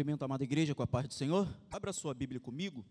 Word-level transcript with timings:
Cumprimento 0.00 0.22
a 0.22 0.24
amada 0.24 0.42
igreja 0.42 0.74
com 0.74 0.82
a 0.82 0.86
paz 0.86 1.06
do 1.06 1.12
Senhor. 1.12 1.46
Abra 1.70 1.92
sua 1.92 2.14
Bíblia 2.14 2.40
comigo. 2.40 2.86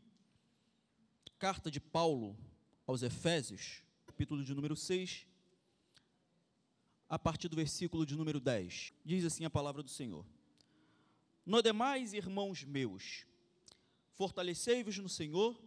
Carta 1.40 1.72
de 1.72 1.80
Paulo 1.80 2.38
aos 2.86 3.02
Efésios, 3.02 3.82
capítulo 4.06 4.44
de 4.44 4.54
número 4.54 4.76
6, 4.76 5.26
a 7.10 7.18
partir 7.18 7.48
do 7.48 7.56
versículo 7.56 8.06
de 8.06 8.16
número 8.16 8.40
10. 8.40 8.94
Diz 9.04 9.26
assim 9.26 9.44
a 9.44 9.50
palavra 9.50 9.82
do 9.82 9.90
Senhor: 9.90 10.24
No 11.44 11.64
demais, 11.64 12.14
irmãos 12.14 12.64
meus, 12.64 13.26
fortalecei-vos 14.14 15.00
no 15.00 15.10
Senhor 15.10 15.60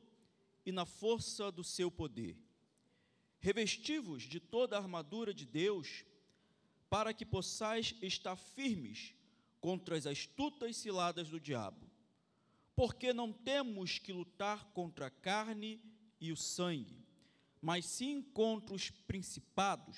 e 0.64 0.70
na 0.70 0.86
força 0.86 1.50
do 1.50 1.64
seu 1.64 1.90
poder. 1.90 2.38
Revesti-vos 3.40 4.22
de 4.22 4.38
toda 4.38 4.76
a 4.76 4.80
armadura 4.80 5.34
de 5.34 5.44
Deus, 5.44 6.04
para 6.88 7.12
que 7.12 7.26
possais 7.26 7.96
estar 8.00 8.36
firmes 8.36 9.16
contra 9.62 9.96
as 9.96 10.06
astutas 10.08 10.76
ciladas 10.76 11.28
do 11.28 11.38
diabo. 11.40 11.88
Porque 12.74 13.12
não 13.12 13.32
temos 13.32 13.98
que 13.98 14.12
lutar 14.12 14.64
contra 14.72 15.06
a 15.06 15.10
carne 15.10 15.80
e 16.20 16.32
o 16.32 16.36
sangue, 16.36 17.06
mas 17.60 17.86
sim 17.86 18.20
contra 18.20 18.74
os 18.74 18.90
principados, 18.90 19.96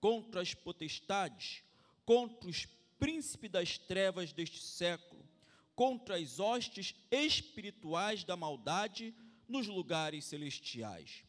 contra 0.00 0.40
as 0.40 0.54
potestades, 0.54 1.62
contra 2.06 2.48
os 2.48 2.66
príncipes 2.98 3.50
das 3.50 3.76
trevas 3.76 4.32
deste 4.32 4.62
século, 4.62 5.22
contra 5.76 6.16
as 6.16 6.40
hostes 6.40 6.94
espirituais 7.10 8.24
da 8.24 8.36
maldade 8.36 9.14
nos 9.46 9.66
lugares 9.66 10.24
celestiais. 10.24 11.24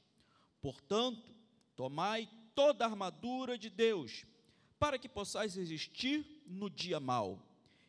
Portanto, 0.62 1.36
tomai 1.76 2.30
toda 2.54 2.86
a 2.86 2.88
armadura 2.88 3.58
de 3.58 3.70
Deus, 3.70 4.24
para 4.80 4.98
que 4.98 5.10
possais 5.10 5.56
resistir 5.56 6.44
no 6.48 6.70
dia 6.70 7.02
mau 7.02 7.45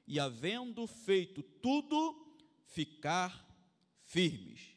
e, 0.06 0.20
havendo 0.20 0.86
feito 0.86 1.42
tudo, 1.42 2.14
ficar 2.66 3.44
firmes. 4.04 4.76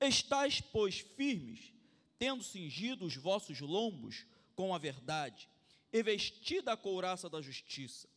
Estais, 0.00 0.60
pois, 0.60 1.00
firmes, 1.00 1.72
tendo 2.18 2.42
cingido 2.42 3.04
os 3.04 3.16
vossos 3.16 3.60
lombos 3.60 4.24
com 4.54 4.74
a 4.74 4.78
verdade, 4.78 5.48
e 5.92 6.02
vestida 6.02 6.72
a 6.72 6.76
couraça 6.76 7.28
da 7.28 7.40
justiça, 7.40 8.08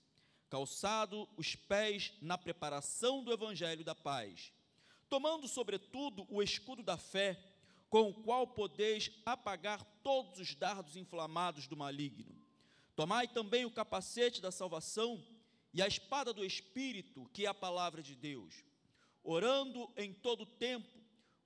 calçado 0.49 1.27
os 1.35 1.55
pés 1.55 2.13
na 2.21 2.37
preparação 2.37 3.23
do 3.23 3.33
evangelho 3.33 3.83
da 3.83 3.95
paz, 3.95 4.53
tomando, 5.09 5.47
sobretudo, 5.47 6.27
o 6.29 6.41
escudo 6.41 6.83
da 6.83 6.97
fé, 6.97 7.39
com 7.89 8.09
o 8.09 8.13
qual 8.13 8.47
podeis 8.47 9.11
apagar 9.25 9.83
todos 10.03 10.39
os 10.39 10.55
dardos 10.55 10.97
inflamados 10.97 11.67
do 11.67 11.77
maligno. 11.77 12.35
Tomai 12.95 13.27
também 13.27 13.65
o 13.65 13.71
capacete 13.71 14.41
da 14.41 14.51
salvação 14.51 15.23
e 15.73 15.81
a 15.81 15.87
espada 15.87 16.31
do 16.31 16.45
Espírito, 16.45 17.29
que 17.33 17.45
é 17.45 17.49
a 17.49 17.53
palavra 17.53 18.01
de 18.01 18.15
Deus, 18.15 18.63
orando 19.23 19.91
em 19.97 20.13
todo 20.13 20.45
tempo, 20.45 20.87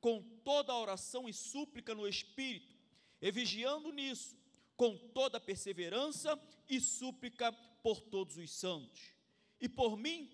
com 0.02 0.22
toda 0.44 0.76
oração 0.76 1.30
e 1.30 1.34
súplica 1.34 1.96
no 1.96 2.08
Espírito, 2.08 2.76
e 3.22 3.32
vigiando 3.32 3.92
nisso, 3.92 4.36
com 4.76 4.96
toda 4.98 5.40
perseverança 5.40 6.40
e 6.70 6.80
súplica 6.80 7.52
por 7.82 8.02
todos 8.02 8.38
os 8.38 8.52
santos. 8.52 9.14
E 9.60 9.70
por 9.70 9.98
mim, 9.98 10.30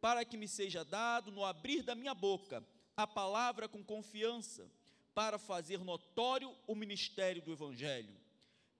para 0.00 0.24
que 0.24 0.36
me 0.36 0.46
seja 0.46 0.84
dado 0.84 1.32
no 1.32 1.44
abrir 1.44 1.82
da 1.82 1.94
minha 1.94 2.14
boca 2.14 2.64
a 2.96 3.06
palavra 3.06 3.68
com 3.68 3.82
confiança, 3.82 4.70
para 5.14 5.38
fazer 5.38 5.82
notório 5.82 6.54
o 6.66 6.74
ministério 6.74 7.42
do 7.42 7.52
Evangelho, 7.52 8.16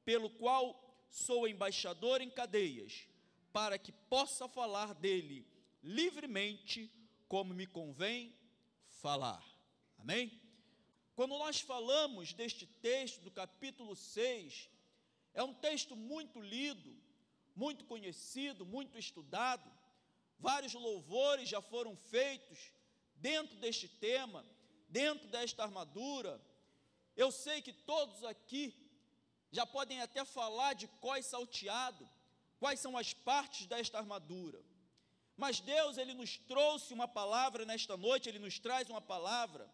pelo 0.05 0.31
qual 0.31 1.07
sou 1.11 1.49
embaixador 1.49 2.21
em 2.21 2.31
cadeias 2.31 3.09
para 3.53 3.79
que 3.79 3.93
possa 3.93 4.49
falar 4.49 4.95
dele 4.95 5.47
livremente, 5.83 6.91
como 7.29 7.55
me 7.55 7.67
convém 7.67 8.35
falar. 8.87 9.45
Amém? 9.99 10.41
Quando 11.15 11.37
nós 11.39 11.61
falamos 11.61 12.33
deste 12.33 12.67
texto 12.67 13.21
do 13.21 13.31
capítulo 13.31 13.95
6, 13.95 14.71
é 15.35 15.43
um 15.43 15.55
texto 15.55 15.95
muito 15.95 16.41
lido, 16.41 16.97
muito 17.55 17.85
conhecido, 17.85 18.65
muito 18.65 18.99
estudado. 18.99 19.71
Vários 20.39 20.73
louvores 20.73 21.49
já 21.49 21.61
foram 21.61 21.95
feitos 21.97 22.73
dentro 23.17 23.57
deste 23.59 23.89
tema, 23.89 24.45
dentro 24.89 25.29
desta 25.29 25.63
armadura. 25.63 26.41
Eu 27.17 27.31
sei 27.31 27.61
que 27.61 27.73
todos 27.73 28.25
aqui 28.25 28.75
já 29.53 29.67
podem 29.67 30.01
até 30.01 30.25
falar 30.25 30.75
de 30.75 30.89
cós 31.01 31.27
salteado, 31.27 32.09
quais 32.61 32.79
são 32.79 32.97
as 32.97 33.13
partes 33.13 33.67
desta 33.67 33.99
armadura. 33.99 34.63
Mas 35.37 35.59
Deus, 35.59 35.97
Ele 35.97 36.13
nos 36.13 36.37
trouxe 36.37 36.93
uma 36.93 37.09
palavra 37.09 37.65
nesta 37.65 37.97
noite, 37.97 38.29
Ele 38.29 38.39
nos 38.39 38.59
traz 38.59 38.89
uma 38.91 39.01
palavra 39.01 39.69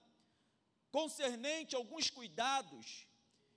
concernente 0.93 1.75
a 1.75 1.79
alguns 1.79 2.09
cuidados 2.09 3.07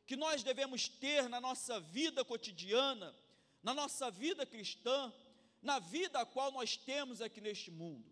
que 0.07 0.15
nós 0.15 0.41
devemos 0.41 0.89
ter 0.89 1.29
na 1.29 1.39
nossa 1.39 1.79
vida 1.79 2.25
cotidiana, 2.25 3.15
na 3.61 3.75
nossa 3.75 4.09
vida 4.09 4.43
cristã, 4.45 5.13
na 5.61 5.77
vida 5.77 6.19
a 6.19 6.25
qual 6.25 6.51
nós 6.51 6.75
temos 6.75 7.21
aqui 7.21 7.39
neste 7.39 7.69
mundo. 7.69 8.11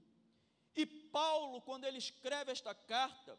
E 0.75 0.85
Paulo, 0.85 1.59
quando 1.61 1.85
ele 1.85 1.97
escreve 1.97 2.51
esta 2.51 2.75
carta, 2.75 3.35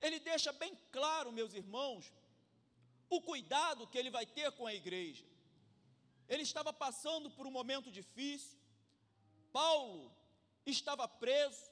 ele 0.00 0.18
deixa 0.18 0.52
bem 0.52 0.76
claro, 0.90 1.30
meus 1.30 1.54
irmãos, 1.54 2.12
o 3.08 3.22
cuidado 3.22 3.86
que 3.86 3.96
ele 3.96 4.10
vai 4.10 4.26
ter 4.26 4.50
com 4.52 4.66
a 4.66 4.74
igreja. 4.74 5.24
Ele 6.28 6.42
estava 6.42 6.72
passando 6.72 7.30
por 7.30 7.46
um 7.46 7.50
momento 7.50 7.90
difícil. 7.90 8.58
Paulo 9.52 10.14
estava 10.66 11.08
preso. 11.08 11.70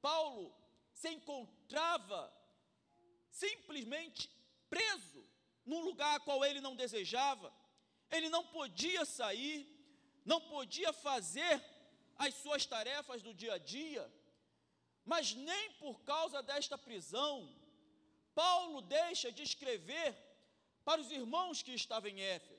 Paulo 0.00 0.54
se 0.92 1.08
encontrava 1.10 2.32
simplesmente 3.30 4.30
preso 4.68 5.24
num 5.64 5.82
lugar 5.84 6.16
a 6.16 6.20
qual 6.20 6.44
ele 6.44 6.60
não 6.60 6.76
desejava. 6.76 7.52
Ele 8.10 8.28
não 8.28 8.44
podia 8.46 9.04
sair, 9.04 9.66
não 10.24 10.40
podia 10.40 10.92
fazer 10.92 11.62
as 12.16 12.34
suas 12.34 12.64
tarefas 12.64 13.22
do 13.22 13.34
dia 13.34 13.54
a 13.54 13.58
dia. 13.58 14.10
Mas 15.04 15.34
nem 15.34 15.72
por 15.72 16.00
causa 16.02 16.42
desta 16.42 16.76
prisão, 16.76 17.48
Paulo 18.34 18.80
deixa 18.82 19.32
de 19.32 19.42
escrever 19.42 20.16
para 20.84 21.00
os 21.00 21.10
irmãos 21.10 21.62
que 21.62 21.72
estavam 21.72 22.10
em 22.10 22.20
Éfeso. 22.20 22.55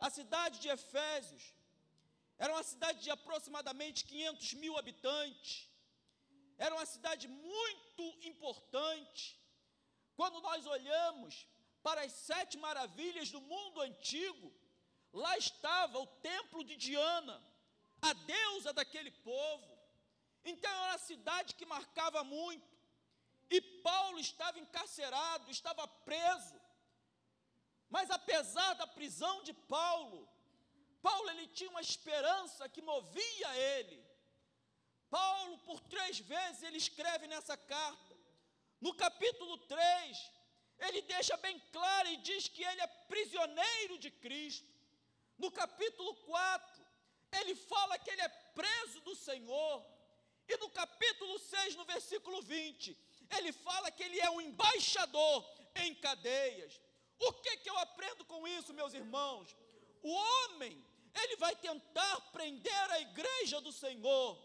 A 0.00 0.08
cidade 0.08 0.58
de 0.60 0.68
Efésios 0.68 1.44
era 2.38 2.54
uma 2.54 2.62
cidade 2.62 3.00
de 3.02 3.10
aproximadamente 3.10 4.04
500 4.04 4.54
mil 4.54 4.78
habitantes. 4.78 5.68
Era 6.56 6.74
uma 6.74 6.86
cidade 6.86 7.28
muito 7.28 8.04
importante. 8.22 9.38
Quando 10.16 10.40
nós 10.40 10.66
olhamos 10.66 11.46
para 11.82 12.02
as 12.02 12.12
sete 12.12 12.56
maravilhas 12.58 13.30
do 13.30 13.40
mundo 13.40 13.80
antigo, 13.82 14.52
lá 15.12 15.36
estava 15.36 15.98
o 15.98 16.06
templo 16.06 16.62
de 16.64 16.76
Diana, 16.76 17.42
a 18.02 18.12
deusa 18.12 18.72
daquele 18.72 19.10
povo. 19.10 19.78
Então 20.44 20.70
era 20.70 20.92
uma 20.92 20.98
cidade 20.98 21.54
que 21.54 21.66
marcava 21.66 22.22
muito. 22.24 22.68
E 23.50 23.60
Paulo 23.60 24.18
estava 24.18 24.58
encarcerado, 24.58 25.50
estava 25.50 25.86
preso. 25.86 26.59
Mas 27.90 28.10
apesar 28.10 28.74
da 28.74 28.86
prisão 28.86 29.42
de 29.42 29.52
Paulo, 29.52 30.28
Paulo 31.02 31.28
ele 31.30 31.46
tinha 31.48 31.70
uma 31.70 31.80
esperança 31.80 32.68
que 32.68 32.80
movia 32.80 33.56
ele. 33.56 33.98
Paulo, 35.10 35.58
por 35.58 35.80
três 35.80 36.20
vezes, 36.20 36.62
ele 36.62 36.76
escreve 36.76 37.26
nessa 37.26 37.56
carta. 37.56 38.16
No 38.80 38.94
capítulo 38.94 39.58
3, 39.58 40.30
ele 40.86 41.02
deixa 41.02 41.36
bem 41.38 41.58
claro 41.72 42.08
e 42.08 42.16
diz 42.18 42.46
que 42.48 42.62
ele 42.62 42.80
é 42.80 42.86
prisioneiro 42.86 43.98
de 43.98 44.10
Cristo. 44.10 44.70
No 45.36 45.50
capítulo 45.50 46.14
4, 46.14 46.84
ele 47.40 47.54
fala 47.54 47.98
que 47.98 48.10
ele 48.10 48.22
é 48.22 48.28
preso 48.28 49.00
do 49.00 49.14
Senhor. 49.16 49.84
E 50.48 50.56
no 50.58 50.70
capítulo 50.70 51.38
6, 51.38 51.76
no 51.76 51.84
versículo 51.84 52.40
20, 52.42 52.96
ele 53.36 53.52
fala 53.52 53.90
que 53.90 54.02
ele 54.02 54.20
é 54.20 54.30
um 54.30 54.40
embaixador 54.40 55.44
em 55.74 55.94
cadeias. 55.94 56.80
O 57.20 57.32
que, 57.34 57.58
que 57.58 57.70
eu 57.70 57.78
aprendo 57.78 58.24
com 58.24 58.48
isso, 58.48 58.72
meus 58.72 58.94
irmãos? 58.94 59.54
O 60.02 60.10
homem, 60.10 60.82
ele 61.22 61.36
vai 61.36 61.54
tentar 61.54 62.20
prender 62.32 62.90
a 62.90 63.00
igreja 63.00 63.60
do 63.60 63.70
Senhor, 63.70 64.38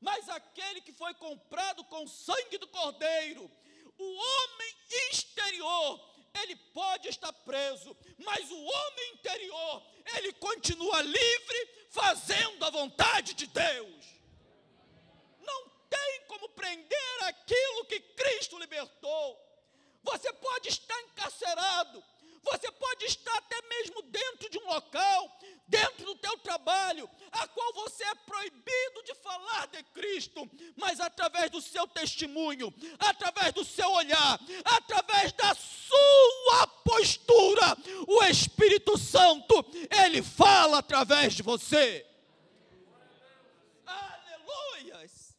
mas 0.00 0.28
aquele 0.28 0.80
que 0.80 0.92
foi 0.92 1.12
comprado 1.14 1.82
com 1.84 2.06
sangue 2.06 2.56
do 2.56 2.68
Cordeiro, 2.68 3.50
o 3.98 4.14
homem 4.14 4.74
exterior, 5.10 6.00
ele 6.42 6.54
pode 6.72 7.08
estar 7.08 7.32
preso, 7.32 7.96
mas 8.18 8.50
o 8.50 8.62
homem 8.62 9.12
interior, 9.14 9.82
ele 10.16 10.32
continua 10.34 11.02
livre, 11.02 11.68
fazendo 11.90 12.64
a 12.64 12.70
vontade 12.70 13.34
de 13.34 13.46
Deus. 13.48 14.04
Não 15.40 15.68
tem 15.90 16.22
como 16.28 16.48
prender 16.50 17.24
aquilo 17.24 17.84
que 17.86 17.98
Cristo 18.00 18.56
libertou. 18.58 19.50
Você 20.02 20.32
pode 20.32 20.68
estar 20.68 20.98
encarcerado, 21.02 22.02
você 22.42 22.70
pode 22.72 23.04
estar 23.04 23.36
até 23.36 23.60
mesmo 23.68 24.02
dentro 24.02 24.48
de 24.48 24.58
um 24.58 24.66
local, 24.66 25.38
dentro 25.68 26.04
do 26.06 26.14
teu 26.16 26.38
trabalho, 26.38 27.08
a 27.30 27.46
qual 27.48 27.72
você 27.74 28.02
é 28.04 28.14
proibido 28.14 29.02
de 29.04 29.14
falar 29.16 29.66
de 29.68 29.82
Cristo, 29.84 30.48
mas 30.76 31.00
através 31.00 31.50
do 31.50 31.60
seu 31.60 31.86
testemunho, 31.86 32.72
através 32.98 33.52
do 33.52 33.64
seu 33.64 33.90
olhar, 33.90 34.40
através 34.64 35.32
da 35.32 35.54
sua 35.54 36.66
postura, 36.84 37.76
o 38.06 38.24
Espírito 38.24 38.96
Santo, 38.96 39.54
ele 40.04 40.22
fala 40.22 40.78
através 40.78 41.34
de 41.34 41.42
você. 41.42 42.06
Aleluias! 43.86 45.36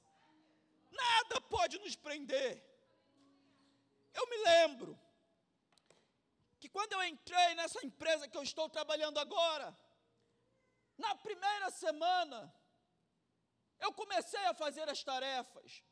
Nada 0.92 1.42
pode 1.42 1.80
nos 1.80 1.96
prender. 1.96 2.64
Eu 4.14 4.28
me 4.30 4.38
lembro 4.38 5.01
que 6.62 6.70
quando 6.70 6.94
eu 6.94 7.04
entrei 7.04 7.56
nessa 7.56 7.84
empresa 7.84 8.28
que 8.28 8.38
eu 8.38 8.44
estou 8.44 8.70
trabalhando 8.70 9.18
agora, 9.18 9.68
na 10.96 11.16
primeira 11.16 11.72
semana, 11.72 12.40
eu 13.80 13.92
comecei 14.02 14.46
a 14.46 14.54
fazer 14.54 14.88
as 14.88 15.04
tarefas. 15.04 15.84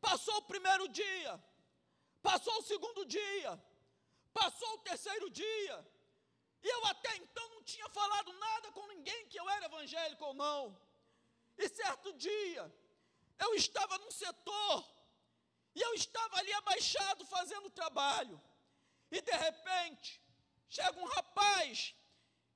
Passou 0.00 0.36
o 0.38 0.48
primeiro 0.52 0.88
dia, 0.88 1.32
passou 2.22 2.56
o 2.58 2.62
segundo 2.62 3.04
dia, 3.04 3.52
passou 4.32 4.70
o 4.76 4.78
terceiro 4.78 5.28
dia, 5.28 5.76
e 6.62 6.68
eu 6.76 6.86
até 6.86 7.14
então 7.16 7.46
não 7.50 7.62
tinha 7.62 7.88
falado 7.90 8.32
nada 8.32 8.72
com 8.72 8.86
ninguém 8.86 9.26
que 9.28 9.38
eu 9.38 9.48
era 9.56 9.66
evangélico 9.66 10.24
ou 10.24 10.32
não. 10.32 10.80
E 11.58 11.68
certo 11.68 12.14
dia, 12.14 12.64
eu 13.38 13.54
estava 13.54 13.98
num 13.98 14.10
setor, 14.10 14.90
e 15.74 15.82
eu 15.82 15.92
estava 15.92 16.38
ali 16.38 16.52
abaixado 16.54 17.26
fazendo 17.26 17.68
trabalho, 17.68 18.40
e 19.10 19.20
de 19.20 19.32
repente, 19.32 20.20
chega 20.68 20.98
um 20.98 21.04
rapaz, 21.04 21.94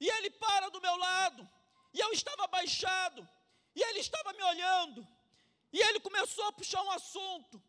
e 0.01 0.09
ele 0.09 0.31
para 0.31 0.69
do 0.69 0.81
meu 0.81 0.97
lado, 0.97 1.49
e 1.93 2.01
eu 2.01 2.13
estava 2.13 2.45
abaixado, 2.45 3.29
e 3.75 3.83
ele 3.83 4.01
estava 4.01 4.33
me 4.33 4.43
olhando. 4.43 5.07
E 5.73 5.81
ele 5.83 5.99
começou 5.99 6.45
a 6.47 6.53
puxar 6.53 6.81
um 6.83 6.91
assunto. 6.93 7.61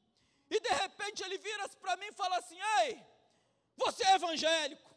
E 0.50 0.60
de 0.60 0.70
repente 0.70 1.24
ele 1.24 1.40
vira-se 1.40 1.76
para 1.78 1.96
mim 1.98 2.06
e 2.06 2.12
fala 2.12 2.38
assim: 2.38 2.60
Ei, 2.82 3.04
você 3.76 4.06
é 4.06 4.14
evangélico? 4.14 4.96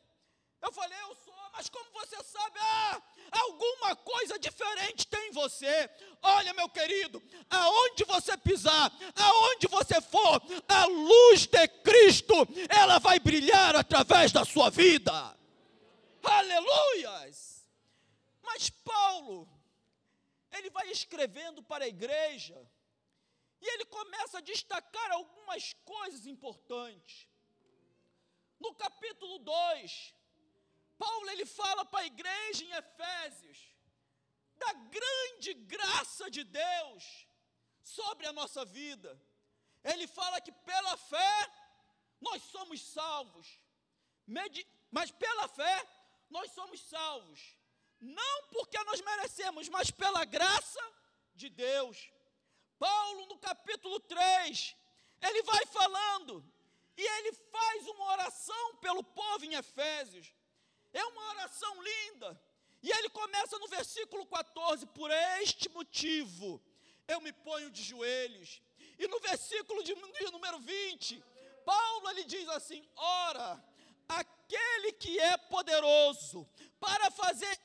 Eu 0.60 0.70
falei: 0.72 0.98
Eu 1.00 1.16
sou, 1.24 1.34
mas 1.54 1.70
como 1.70 1.90
você 1.92 2.22
sabe? 2.22 2.58
Ah, 2.60 3.02
alguma 3.32 3.96
coisa 3.96 4.38
diferente 4.38 5.06
tem 5.06 5.28
em 5.28 5.32
você. 5.32 5.90
Olha, 6.22 6.52
meu 6.52 6.68
querido, 6.68 7.22
aonde 7.48 8.04
você 8.04 8.36
pisar, 8.36 8.92
aonde 9.16 9.66
você 9.68 10.00
for, 10.02 10.42
a 10.68 10.84
luz 10.84 11.46
de 11.46 11.66
vai 13.08 13.18
brilhar 13.18 13.74
através 13.74 14.30
da 14.32 14.44
sua 14.44 14.68
vida. 14.68 15.12
Aleluias! 16.22 17.66
Mas 18.42 18.68
Paulo, 18.68 19.48
ele 20.52 20.68
vai 20.68 20.90
escrevendo 20.90 21.62
para 21.62 21.84
a 21.86 21.88
igreja 21.96 22.58
e 23.62 23.66
ele 23.66 23.86
começa 23.86 24.36
a 24.38 24.46
destacar 24.52 25.10
algumas 25.12 25.72
coisas 25.86 26.26
importantes. 26.26 27.26
No 28.60 28.74
capítulo 28.74 29.38
2, 29.38 30.14
Paulo 30.98 31.30
ele 31.30 31.46
fala 31.46 31.86
para 31.86 32.00
a 32.00 32.10
igreja 32.14 32.62
em 32.62 32.72
Efésios 32.72 33.58
da 34.56 34.72
grande 34.96 35.54
graça 35.54 36.30
de 36.30 36.44
Deus 36.44 37.26
sobre 37.82 38.26
a 38.26 38.34
nossa 38.34 38.66
vida. 38.66 39.10
Ele 39.82 40.06
fala 40.06 40.42
que 40.42 40.52
pela 40.52 40.96
fé 40.98 41.57
nós 42.20 42.42
somos 42.42 42.80
salvos, 42.80 43.60
mas 44.90 45.10
pela 45.10 45.48
fé 45.48 45.88
nós 46.30 46.50
somos 46.52 46.80
salvos 46.80 47.58
não 48.00 48.42
porque 48.52 48.82
nós 48.84 49.00
merecemos, 49.00 49.68
mas 49.68 49.90
pela 49.90 50.24
graça 50.24 50.80
de 51.34 51.48
Deus. 51.48 52.10
Paulo, 52.78 53.26
no 53.26 53.38
capítulo 53.38 53.98
3, 54.00 54.76
ele 55.20 55.42
vai 55.42 55.66
falando, 55.66 56.44
e 56.96 57.02
ele 57.02 57.32
faz 57.32 57.86
uma 57.88 58.12
oração 58.12 58.76
pelo 58.76 59.02
povo 59.02 59.44
em 59.44 59.54
Efésios. 59.54 60.32
É 60.92 61.04
uma 61.04 61.28
oração 61.30 61.82
linda. 61.82 62.40
E 62.82 62.90
ele 62.90 63.08
começa 63.10 63.58
no 63.58 63.66
versículo 63.66 64.24
14: 64.26 64.86
Por 64.86 65.10
este 65.10 65.68
motivo 65.68 66.62
eu 67.08 67.20
me 67.20 67.32
ponho 67.32 67.70
de 67.70 67.82
joelhos. 67.82 68.62
E 68.98 69.06
no 69.08 69.18
versículo 69.20 69.82
de, 69.82 69.94
número 70.30 70.58
20, 70.60 71.22
Paulo 71.68 72.08
ele 72.08 72.24
diz 72.24 72.48
assim: 72.48 72.82
Ora, 72.96 73.62
aquele 74.08 74.92
que 74.92 75.20
é 75.20 75.36
poderoso 75.36 76.48
para 76.80 77.10
fazer 77.10 77.60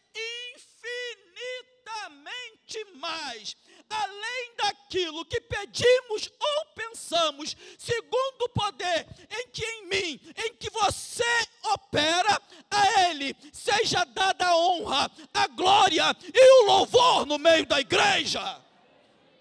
infinitamente 0.53 2.83
mais, 2.95 3.55
além 3.89 4.55
daquilo 4.57 5.23
que 5.23 5.39
pedimos 5.39 6.29
ou 6.38 6.65
pensamos, 6.75 7.55
segundo 7.79 8.41
o 8.41 8.50
poder 8.50 9.07
em 9.29 9.47
que 9.47 9.65
em 9.65 9.88
mim, 9.88 10.19
em 10.35 10.53
que 10.55 10.69
você 10.69 11.47
opera, 11.71 12.41
a 12.69 13.09
Ele 13.09 13.33
seja 13.53 14.03
dada 14.03 14.47
a 14.47 14.57
honra, 14.57 15.09
a 15.33 15.47
glória 15.47 16.13
e 16.33 16.61
o 16.61 16.65
louvor 16.65 17.25
no 17.25 17.39
meio 17.39 17.65
da 17.65 17.79
igreja. 17.79 18.61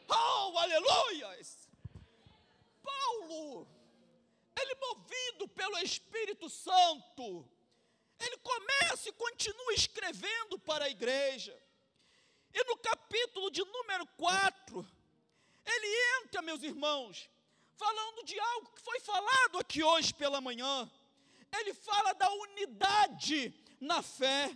Oh, 0.09 0.57
aleluias! 0.57 1.69
Paulo, 2.81 3.72
ele 4.63 4.75
movido 4.77 5.49
pelo 5.49 5.79
Espírito 5.79 6.49
Santo, 6.49 7.49
ele 8.19 8.37
começa 8.39 9.09
e 9.09 9.13
continua 9.13 9.75
escrevendo 9.75 10.59
para 10.59 10.85
a 10.85 10.91
igreja. 10.91 11.57
E 12.55 12.65
no 12.65 12.77
capítulo 12.77 13.51
de 13.51 13.65
número 13.65 14.07
4, 14.17 14.87
ele 15.65 16.21
entra, 16.21 16.43
meus 16.43 16.63
irmãos, 16.63 17.29
falando 17.77 18.25
de 18.25 18.39
algo 18.39 18.73
que 18.73 18.83
foi 18.83 19.01
falado 19.01 19.59
aqui 19.59 19.83
hoje 19.83 20.15
pela 20.15 20.41
manhã. 20.41 20.91
Ele 21.59 21.75
fala 21.75 22.13
da 22.15 22.31
unidade 22.31 23.55
na 23.81 24.03
fé. 24.03 24.51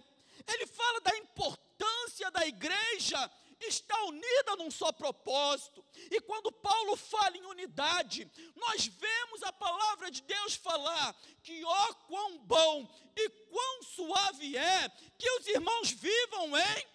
Ele 0.47 0.67
fala 0.67 1.01
da 1.01 1.17
importância 1.17 2.31
da 2.31 2.47
igreja 2.47 3.31
está 3.61 4.05
unida 4.05 4.57
num 4.57 4.71
só 4.71 4.93
propósito. 4.93 5.85
E 6.11 6.21
quando 6.21 6.53
Paulo 6.53 6.97
fala 6.97 7.37
em 7.37 7.45
unidade, 7.47 8.31
nós 8.55 8.87
vemos 8.87 9.43
a 9.43 9.53
palavra 9.53 10.11
de 10.11 10.23
Deus 10.23 10.55
falar 10.55 11.15
que 11.43 11.65
ó 11.65 11.95
quão 12.07 12.39
bom 12.39 12.89
e 13.17 13.29
quão 13.29 13.83
suave 13.83 14.57
é 14.57 14.89
que 15.19 15.31
os 15.39 15.47
irmãos 15.47 15.91
vivam 15.91 16.57
em 16.57 16.87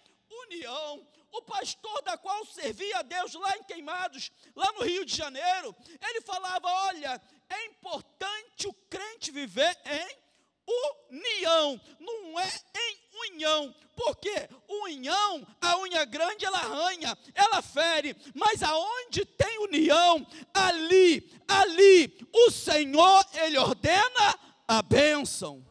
união. 0.44 1.06
O 1.32 1.42
pastor 1.42 2.02
da 2.02 2.18
qual 2.18 2.44
servia 2.44 2.98
a 2.98 3.02
Deus 3.02 3.32
lá 3.34 3.56
em 3.56 3.64
Queimados, 3.64 4.30
lá 4.54 4.70
no 4.72 4.84
Rio 4.84 5.04
de 5.04 5.16
Janeiro, 5.16 5.74
ele 6.02 6.20
falava: 6.20 6.68
olha, 6.68 7.20
é 7.48 7.66
importante 7.66 8.68
o 8.68 8.74
crente 8.90 9.30
viver 9.30 9.78
em 9.86 10.21
união, 10.66 11.80
não 11.98 12.38
é 12.38 12.48
em 12.74 13.02
unhão, 13.30 13.74
porque 13.96 14.48
unhão, 14.68 15.46
a 15.60 15.78
unha 15.78 16.04
grande 16.04 16.44
ela 16.44 16.58
arranha, 16.58 17.16
ela 17.34 17.62
fere, 17.62 18.16
mas 18.34 18.62
aonde 18.62 19.24
tem 19.24 19.58
união, 19.58 20.26
ali, 20.54 21.30
ali, 21.46 22.28
o 22.32 22.50
Senhor, 22.50 23.24
ele 23.34 23.58
ordena 23.58 24.38
a 24.66 24.82
bênção. 24.82 25.64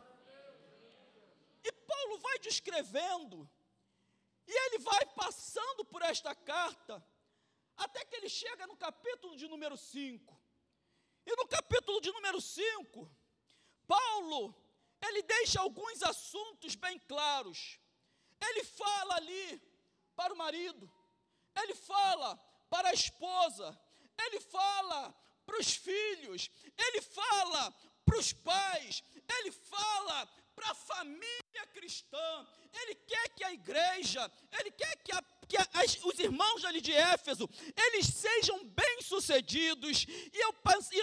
E 1.63 1.71
Paulo 1.71 2.17
vai 2.19 2.39
descrevendo, 2.39 3.50
e 4.48 4.51
ele 4.51 4.79
vai 4.79 5.05
passando 5.15 5.86
por 5.86 6.01
esta 6.01 6.36
carta, 6.36 7.03
até 7.77 8.05
que 8.05 8.15
ele 8.15 8.29
chega 8.29 8.67
no 8.67 8.75
capítulo 8.75 9.36
de 9.36 9.48
número 9.48 9.77
5. 9.77 10.39
E 11.25 11.36
no 11.36 11.48
capítulo 11.48 12.01
de 12.01 12.12
número 12.12 12.41
5, 12.41 13.10
Paulo, 13.88 14.55
ele 15.01 15.22
deixa 15.24 15.60
alguns 15.60 16.01
assuntos 16.03 16.75
bem 16.75 17.00
claros. 17.00 17.79
Ele 18.39 18.63
fala 18.63 19.15
ali 19.15 19.62
para 20.15 20.34
o 20.34 20.38
marido, 20.38 20.91
ele 21.62 21.75
fala 21.75 22.38
para 22.70 22.89
a 22.89 22.93
esposa, 22.93 23.77
ele 24.17 24.39
fala 24.39 25.13
para 25.46 25.60
os 25.60 25.74
filhos, 25.74 26.50
ele 26.77 27.01
fala 27.01 27.72
para 28.05 28.17
os 28.17 28.34
pais, 28.34 29.03
ele 29.38 29.51
fala 29.51 30.27
para 30.55 30.72
a 30.72 30.75
família 30.75 31.50
cristã, 31.81 32.48
ele 32.81 32.96
quer 32.96 33.29
que 33.29 33.43
a 33.43 33.51
igreja, 33.51 34.31
ele 34.60 34.72
quer 34.72 34.96
que, 34.98 35.12
a, 35.12 35.24
que 35.48 35.58
as, 35.58 35.98
os 36.03 36.20
irmãos 36.20 36.63
ali 36.63 36.79
de 36.79 36.93
Éfeso, 36.93 37.50
eles 37.75 38.05
sejam 38.08 38.63
bem-sucedidos. 38.65 40.05
E 40.08 40.38
eu, 40.38 40.55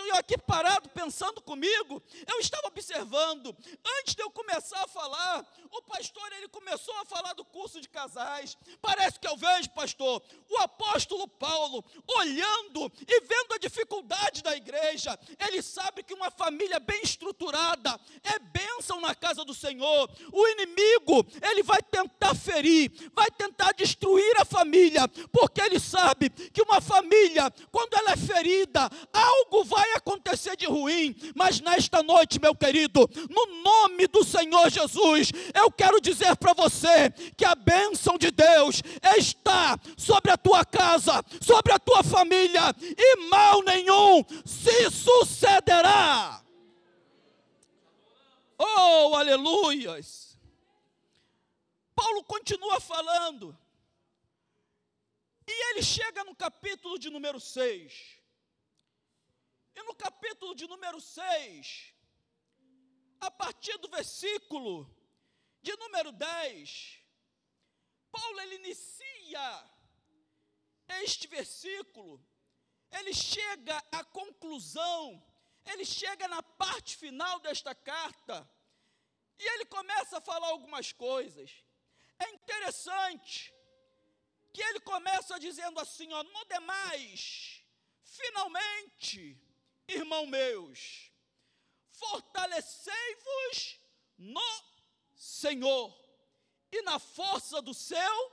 eu 0.07 0.15
aqui 0.17 0.39
parado 0.39 0.89
pensando 0.91 1.43
comigo, 1.43 2.03
eu 2.27 2.41
estava 2.41 2.69
observando, 2.69 3.55
antes 4.01 4.15
de 4.15 4.23
eu 4.23 4.31
começar 4.31 4.83
a 4.83 4.89
falar, 4.89 5.47
o 5.71 5.83
pastor 5.83 6.33
ele 6.33 6.49
começou 6.49 6.95
a 6.97 7.05
falar 7.05 7.35
do 7.35 7.45
curso 7.45 7.81
de 7.81 7.89
casais. 7.89 8.57
Parece 8.81 9.19
que 9.19 9.29
eu 9.29 9.37
vejo, 9.37 9.71
pastor, 9.71 10.23
o 10.49 10.57
apóstolo 10.59 11.29
Paulo 11.29 11.85
olhando 12.07 12.91
e 13.07 13.21
vendo 13.21 13.55
a 13.55 13.59
dificuldade 13.59 14.43
da 14.43 14.57
igreja. 14.57 15.19
Ele 15.47 15.61
sabe 15.61 16.03
que 16.03 16.15
uma 16.15 16.31
família 16.31 16.81
bem 16.81 17.03
estruturada 17.03 18.01
é 18.23 18.39
bênção 18.39 19.01
na 19.01 19.15
casa 19.15 19.45
do 19.45 19.55
Senhor. 19.55 20.09
O 20.39 20.49
inimigo, 20.49 21.27
ele 21.43 21.63
vai 21.63 21.83
tentar 21.83 22.35
ferir, 22.35 22.93
vai 23.15 23.31
tentar 23.31 23.73
destruir 23.73 24.41
a 24.41 24.45
família, 24.45 25.09
porque 25.33 25.61
ele 25.61 25.81
sabe 25.81 26.31
que 26.31 26.63
uma 26.63 26.81
família, 26.81 27.53
quando 27.73 27.95
ela 27.95 28.13
é 28.13 28.17
ferida, 28.17 28.89
algo 29.13 29.65
vai 29.65 29.93
acontecer 29.95 30.57
de 30.57 30.67
ruim. 30.67 31.17
Mas 31.35 31.61
nesta 31.61 32.03
noite, 32.03 32.41
meu 32.41 32.55
querido, 32.55 33.09
no 33.29 33.63
nome 33.63 34.07
do 34.07 34.25
Senhor 34.25 34.71
Jesus, 34.71 35.33
eu 35.55 35.71
quero 35.73 36.01
dizer 36.01 36.37
para 36.37 36.53
você 36.53 37.11
que 37.37 37.45
a 37.45 37.55
bênção 37.55 38.17
de 38.17 38.31
Deus 38.31 38.83
está 39.17 39.79
sobre 39.97 40.31
a 40.31 40.37
tua 40.37 40.65
casa, 40.65 41.25
sobre 41.41 41.73
a 41.73 41.79
tua 41.79 42.05
família, 42.05 42.75
e 42.81 43.17
mal 43.29 43.63
nenhum 43.63 44.25
se 44.45 44.91
sucederá. 44.91 46.43
Oh, 48.59 49.15
aleluias! 49.15 50.28
Paulo 52.01 52.23
continua 52.35 52.79
falando, 52.81 53.47
e 55.47 55.55
ele 55.71 55.83
chega 55.83 56.23
no 56.25 56.35
capítulo 56.45 56.99
de 56.99 57.09
número 57.11 57.41
6. 57.41 58.19
E 59.75 59.83
no 59.83 59.95
capítulo 59.95 60.55
de 60.55 60.67
número 60.67 61.01
6, 61.01 61.95
a 63.21 63.31
partir 63.31 63.77
do 63.79 63.89
versículo 63.89 64.73
de 65.63 65.75
número 65.77 66.11
10, 66.13 66.99
Paulo 68.11 68.41
ele 68.41 68.57
inicia 68.57 69.47
este 71.03 71.27
versículo, 71.27 72.13
ele 72.91 73.15
chega 73.15 73.77
à 73.93 74.03
conclusão 74.05 75.03
ele 75.71 75.85
chega 75.85 76.27
na 76.29 76.43
parte 76.43 76.97
final 76.97 77.41
desta 77.41 77.75
carta 77.75 78.49
e 79.39 79.45
ele 79.55 79.67
começa 79.67 80.19
a 80.19 80.21
falar 80.21 80.49
algumas 80.49 80.93
coisas. 80.93 81.63
É 82.19 82.29
interessante 82.31 83.55
que 84.53 84.63
ele 84.63 84.81
começa 84.81 85.39
dizendo 85.39 85.79
assim, 85.79 86.13
ó, 86.13 86.23
no 86.23 86.45
demais, 86.47 87.63
finalmente, 88.03 89.41
irmão 89.87 90.27
meus, 90.27 91.13
fortalecei-vos 91.91 93.79
no 94.17 94.65
Senhor 95.15 95.97
e 96.73 96.83
na 96.83 96.99
força 96.99 97.63
do 97.63 97.73
seu 97.73 98.33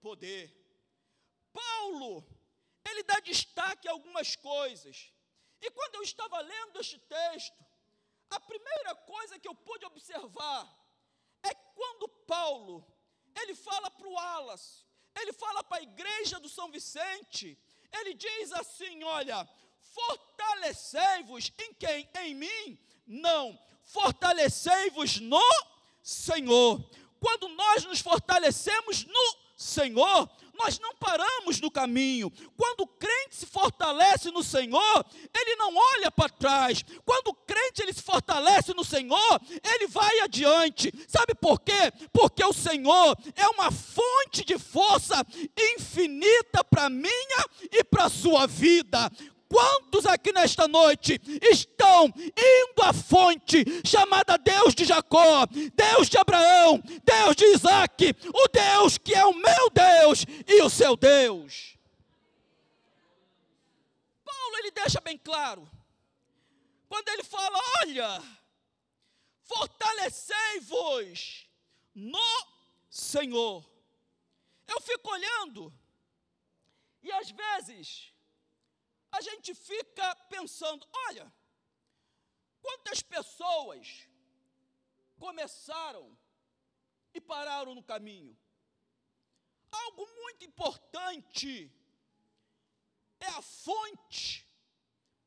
poder. 0.00 0.56
Paulo, 1.52 2.24
ele 2.88 3.02
dá 3.02 3.18
destaque 3.20 3.88
a 3.88 3.92
algumas 3.92 4.36
coisas. 4.36 5.12
E 5.60 5.70
quando 5.70 5.96
eu 5.96 6.02
estava 6.02 6.40
lendo 6.40 6.80
este 6.80 6.98
texto, 6.98 7.64
a 8.30 8.40
primeira 8.40 8.94
coisa 8.94 9.38
que 9.38 9.48
eu 9.48 9.54
pude 9.54 9.84
observar 9.84 10.64
é 11.42 11.54
quando 11.54 12.08
Paulo, 12.08 12.86
ele 13.34 13.54
fala 13.54 13.90
para 13.90 14.08
o 14.08 14.18
Alas, 14.18 14.84
ele 15.20 15.32
fala 15.32 15.62
para 15.64 15.78
a 15.78 15.82
igreja 15.82 16.38
do 16.38 16.48
São 16.48 16.70
Vicente, 16.70 17.58
ele 17.92 18.14
diz 18.14 18.52
assim: 18.52 19.02
olha, 19.04 19.48
fortalecei-vos 19.80 21.52
em 21.58 21.74
quem? 21.74 22.08
Em 22.22 22.34
mim? 22.34 22.78
Não, 23.06 23.58
fortalecei-vos 23.82 25.18
no 25.18 25.42
Senhor. 26.02 26.80
Quando 27.18 27.48
nós 27.48 27.84
nos 27.84 28.00
fortalecemos 28.00 29.04
no 29.04 29.36
Senhor, 29.60 30.26
nós 30.54 30.78
não 30.78 30.94
paramos 30.94 31.60
no 31.60 31.70
caminho. 31.70 32.32
Quando 32.56 32.80
o 32.80 32.86
crente 32.86 33.36
se 33.36 33.44
fortalece 33.44 34.30
no 34.30 34.42
Senhor, 34.42 35.04
ele 35.34 35.54
não 35.56 35.76
olha 35.76 36.10
para 36.10 36.30
trás. 36.30 36.82
Quando 37.04 37.28
o 37.28 37.34
crente 37.34 37.82
ele 37.82 37.92
se 37.92 38.00
fortalece 38.00 38.72
no 38.72 38.82
Senhor, 38.82 39.40
ele 39.62 39.86
vai 39.86 40.20
adiante. 40.20 40.90
Sabe 41.06 41.34
por 41.34 41.60
quê? 41.60 41.92
Porque 42.10 42.42
o 42.42 42.54
Senhor 42.54 43.14
é 43.36 43.48
uma 43.48 43.70
fonte 43.70 44.46
de 44.46 44.58
força 44.58 45.26
infinita 45.76 46.64
para 46.64 46.88
minha 46.88 47.44
e 47.70 47.84
para 47.84 48.08
sua 48.08 48.46
vida. 48.46 49.10
Quantos 49.50 50.06
aqui 50.06 50.32
nesta 50.32 50.68
noite 50.68 51.20
estão 51.42 52.06
indo 52.06 52.82
à 52.84 52.92
fonte 52.92 53.64
chamada 53.84 54.38
Deus 54.38 54.76
de 54.76 54.84
Jacó, 54.84 55.44
Deus 55.74 56.08
de 56.08 56.16
Abraão, 56.16 56.80
Deus 57.02 57.34
de 57.34 57.44
Isaac, 57.46 58.14
o 58.32 58.48
Deus 58.48 58.96
que 58.96 59.12
é 59.12 59.24
o 59.24 59.34
meu 59.34 59.70
Deus 59.70 60.24
e 60.46 60.62
o 60.62 60.70
seu 60.70 60.94
Deus? 60.94 61.76
Paulo 64.24 64.56
ele 64.58 64.70
deixa 64.70 65.00
bem 65.00 65.18
claro, 65.18 65.68
quando 66.88 67.08
ele 67.08 67.24
fala: 67.24 67.58
olha, 67.80 68.22
fortalecei-vos 69.42 71.48
no 71.92 72.46
Senhor. 72.88 73.68
Eu 74.68 74.80
fico 74.80 75.10
olhando, 75.10 75.74
e 77.02 77.10
às 77.10 77.32
vezes, 77.32 78.09
a 79.12 79.20
gente 79.20 79.54
fica 79.54 80.14
pensando: 80.28 80.86
olha, 81.08 81.32
quantas 82.60 83.02
pessoas 83.02 84.08
começaram 85.18 86.16
e 87.12 87.20
pararam 87.20 87.74
no 87.74 87.82
caminho? 87.82 88.36
Algo 89.70 90.06
muito 90.22 90.44
importante 90.44 91.72
é 93.20 93.26
a 93.26 93.42
fonte 93.42 94.46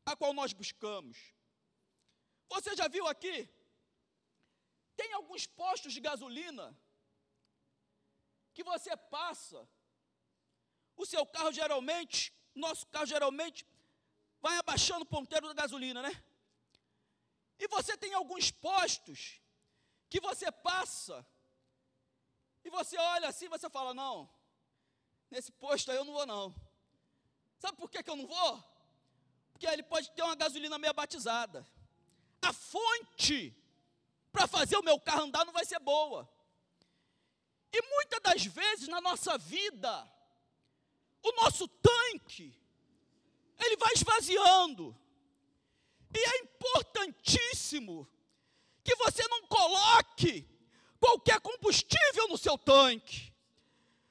a 0.05 0.15
qual 0.15 0.33
nós 0.33 0.53
buscamos. 0.53 1.17
Você 2.49 2.75
já 2.75 2.87
viu 2.87 3.07
aqui? 3.07 3.49
Tem 4.95 5.13
alguns 5.13 5.47
postos 5.47 5.93
de 5.93 5.99
gasolina 5.99 6.77
que 8.53 8.63
você 8.63 8.95
passa, 8.95 9.67
o 10.95 11.05
seu 11.05 11.25
carro 11.25 11.51
geralmente, 11.51 12.31
nosso 12.53 12.85
carro 12.87 13.05
geralmente, 13.05 13.65
vai 14.43 14.57
abaixando 14.57 15.03
o 15.03 15.11
ponteiro 15.15 15.47
da 15.47 15.53
gasolina, 15.53 16.01
né? 16.01 16.23
E 17.57 17.65
você 17.69 17.95
tem 17.95 18.13
alguns 18.13 18.51
postos 18.51 19.39
que 20.09 20.19
você 20.19 20.51
passa 20.51 21.25
e 22.65 22.69
você 22.69 22.97
olha 22.97 23.29
assim, 23.29 23.47
você 23.47 23.69
fala: 23.69 23.93
"Não, 23.93 24.29
nesse 25.31 25.51
posto 25.53 25.89
aí 25.89 25.97
eu 25.97 26.03
não 26.03 26.11
vou 26.11 26.25
não". 26.25 26.53
Sabe 27.57 27.77
por 27.77 27.89
que, 27.89 28.03
que 28.03 28.09
eu 28.09 28.17
não 28.17 28.27
vou? 28.27 28.63
Porque 29.53 29.65
ele 29.65 29.81
pode 29.83 30.11
ter 30.11 30.21
uma 30.21 30.35
gasolina 30.35 30.77
meio 30.77 30.93
batizada. 30.93 31.65
A 32.41 32.51
fonte 32.51 33.55
para 34.29 34.45
fazer 34.45 34.75
o 34.75 34.83
meu 34.83 34.99
carro 34.99 35.23
andar 35.23 35.45
não 35.45 35.53
vai 35.53 35.63
ser 35.63 35.79
boa. 35.79 36.29
E 37.71 37.81
muitas 37.81 38.19
das 38.19 38.45
vezes 38.45 38.89
na 38.89 38.99
nossa 38.99 39.37
vida, 39.37 40.11
o 41.21 41.31
nosso 41.31 41.65
tanque 41.69 42.61
ele 43.59 43.77
vai 43.77 43.93
esvaziando. 43.93 44.95
E 46.13 46.19
é 46.19 46.37
importantíssimo 46.39 48.07
que 48.83 48.95
você 48.95 49.27
não 49.27 49.47
coloque 49.47 50.47
qualquer 50.99 51.39
combustível 51.39 52.27
no 52.29 52.37
seu 52.37 52.57
tanque. 52.57 53.33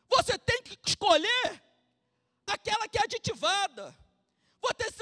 Você 0.09 0.37
tem 0.39 0.63
que 0.63 0.79
escolher 0.87 1.63
aquela 2.47 2.89
que 2.89 2.99
é 2.99 3.03
aditivada. 3.03 3.97
Você, 4.61 5.02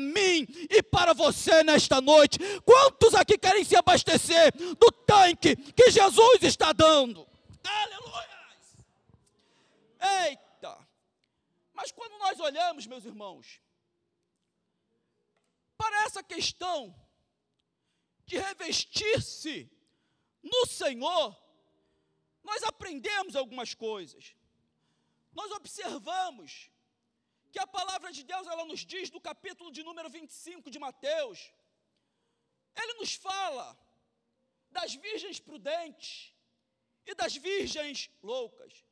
mim 0.00 0.46
e 0.70 0.82
para 0.82 1.12
você 1.12 1.62
nesta 1.62 2.00
noite. 2.00 2.38
Quantos 2.64 3.14
aqui 3.14 3.38
querem 3.38 3.64
se 3.64 3.76
abastecer 3.76 4.52
do 4.52 4.90
tanque 5.06 5.56
que 5.56 5.90
Jesus 5.90 6.42
está 6.42 6.72
dando? 6.72 7.26
Aleluia! 7.64 8.08
Eita! 10.26 10.88
Mas 11.72 11.92
quando 11.92 12.18
nós 12.18 12.40
olhamos, 12.40 12.86
meus 12.86 13.04
irmãos, 13.04 13.60
para 15.76 16.04
essa 16.04 16.22
questão 16.22 16.94
de 18.26 18.36
revestir-se 18.38 19.70
no 20.42 20.66
Senhor, 20.66 21.36
nós 22.42 22.62
aprendemos 22.62 23.36
algumas 23.36 23.74
coisas. 23.74 24.34
Nós 25.32 25.50
observamos 25.52 26.70
que 27.52 27.58
a 27.58 27.66
palavra 27.66 28.10
de 28.12 28.22
Deus, 28.22 28.46
ela 28.46 28.64
nos 28.64 28.80
diz 28.80 29.10
no 29.10 29.20
capítulo 29.20 29.70
de 29.70 29.82
número 29.82 30.08
25 30.08 30.70
de 30.70 30.78
Mateus, 30.78 31.52
ele 32.76 32.94
nos 32.94 33.14
fala 33.14 33.66
das 34.70 34.94
virgens 34.94 35.40
prudentes 35.40 36.32
e 37.06 37.14
das 37.14 37.34
virgens 37.36 38.10
loucas. 38.22 38.84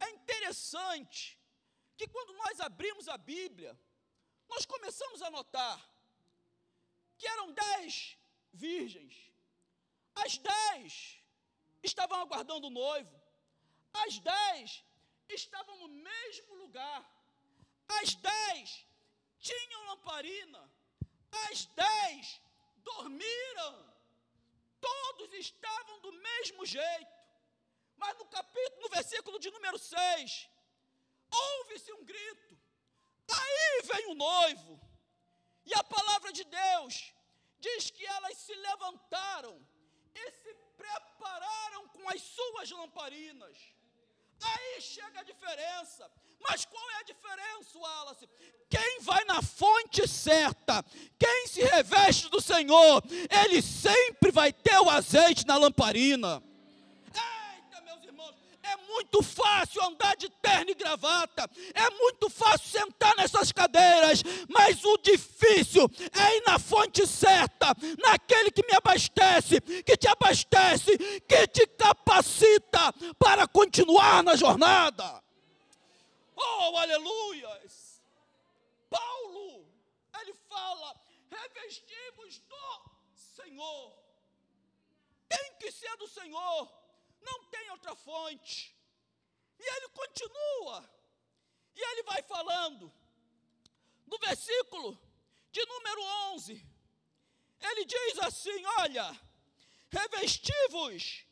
É 0.00 0.10
interessante 0.10 1.38
que 1.96 2.06
quando 2.06 2.32
nós 2.34 2.60
abrimos 2.60 3.08
a 3.08 3.18
Bíblia, 3.18 3.78
nós 4.48 4.64
começamos 4.64 5.20
a 5.22 5.30
notar 5.30 5.78
que 7.18 7.26
eram 7.26 7.52
dez 7.52 8.16
virgens. 8.52 9.14
As 10.14 10.38
dez 10.38 11.20
estavam 11.82 12.20
aguardando 12.20 12.68
o 12.68 12.70
noivo. 12.70 13.20
As 13.92 14.18
dez 14.20 14.84
estavam 15.28 15.76
no 15.78 15.88
mesmo 15.88 16.54
lugar. 16.54 17.17
As 17.88 18.14
dez 18.14 18.86
tinham 19.38 19.86
lamparina. 19.86 20.70
As 21.50 21.66
dez 21.66 22.40
dormiram. 22.78 23.88
Todos 24.80 25.32
estavam 25.34 26.00
do 26.00 26.12
mesmo 26.12 26.64
jeito. 26.66 27.18
Mas 27.96 28.16
no 28.18 28.26
capítulo, 28.26 28.82
no 28.82 28.88
versículo 28.90 29.38
de 29.40 29.50
número 29.50 29.78
6, 29.78 30.48
ouve-se 31.30 31.92
um 31.92 32.04
grito. 32.04 32.56
Aí 33.30 33.82
vem 33.82 34.06
o 34.12 34.14
noivo. 34.14 34.80
E 35.64 35.74
a 35.74 35.82
palavra 35.84 36.32
de 36.32 36.44
Deus 36.44 37.12
diz 37.58 37.90
que 37.90 38.06
elas 38.06 38.38
se 38.38 38.54
levantaram 38.54 39.54
e 40.14 40.30
se 40.30 40.54
prepararam 40.76 41.88
com 41.88 42.08
as 42.08 42.22
suas 42.22 42.70
lamparinas. 42.70 43.58
Aí 44.42 44.80
chega 44.80 45.20
a 45.20 45.22
diferença. 45.22 46.10
Mas 46.40 46.64
qual 46.64 46.90
é 46.92 46.96
a 46.96 47.02
diferença, 47.02 47.78
Wallace? 47.78 48.28
Quem 48.70 49.00
vai 49.00 49.24
na 49.24 49.42
fonte 49.42 50.06
certa, 50.06 50.84
quem 51.18 51.46
se 51.46 51.62
reveste 51.62 52.28
do 52.28 52.40
Senhor, 52.40 53.02
ele 53.44 53.60
sempre 53.62 54.30
vai 54.30 54.52
ter 54.52 54.78
o 54.78 54.90
azeite 54.90 55.46
na 55.46 55.56
lamparina. 55.56 56.42
Muito 58.98 59.22
fácil 59.22 59.82
andar 59.84 60.16
de 60.16 60.28
terno 60.28 60.70
e 60.70 60.74
gravata, 60.74 61.48
é 61.72 61.90
muito 61.90 62.28
fácil 62.28 62.80
sentar 62.80 63.14
nessas 63.16 63.52
cadeiras, 63.52 64.22
mas 64.48 64.84
o 64.84 64.96
difícil 64.98 65.88
é 66.12 66.36
ir 66.36 66.42
na 66.44 66.58
fonte 66.58 67.06
certa, 67.06 67.74
naquele 67.98 68.50
que 68.50 68.66
me 68.66 68.74
abastece, 68.74 69.60
que 69.60 69.96
te 69.96 70.08
abastece, 70.08 70.98
que 71.20 71.46
te 71.46 71.66
capacita 71.66 72.92
para 73.18 73.46
continuar 73.46 74.22
na 74.24 74.34
jornada. 74.34 75.22
Oh, 76.34 76.76
aleluias! 76.76 78.02
Paulo, 78.90 79.64
ele 80.20 80.34
fala: 80.48 80.94
revestimos 81.30 82.40
do 82.48 82.90
Senhor. 83.14 83.92
Tem 85.28 85.52
que 85.60 85.70
ser 85.70 85.96
do 85.98 86.08
Senhor, 86.08 86.72
não 87.20 87.44
tem 87.44 87.70
outra 87.70 87.94
fonte. 87.94 88.77
E 89.58 89.76
ele 89.76 89.88
continua, 89.88 90.88
e 91.74 91.80
ele 91.80 92.02
vai 92.04 92.22
falando, 92.22 92.92
no 94.06 94.18
versículo 94.18 94.98
de 95.50 95.64
número 95.66 96.02
11, 96.34 96.66
ele 97.60 97.84
diz 97.84 98.18
assim: 98.20 98.64
Olha, 98.78 99.20
revesti-vos 99.90 101.26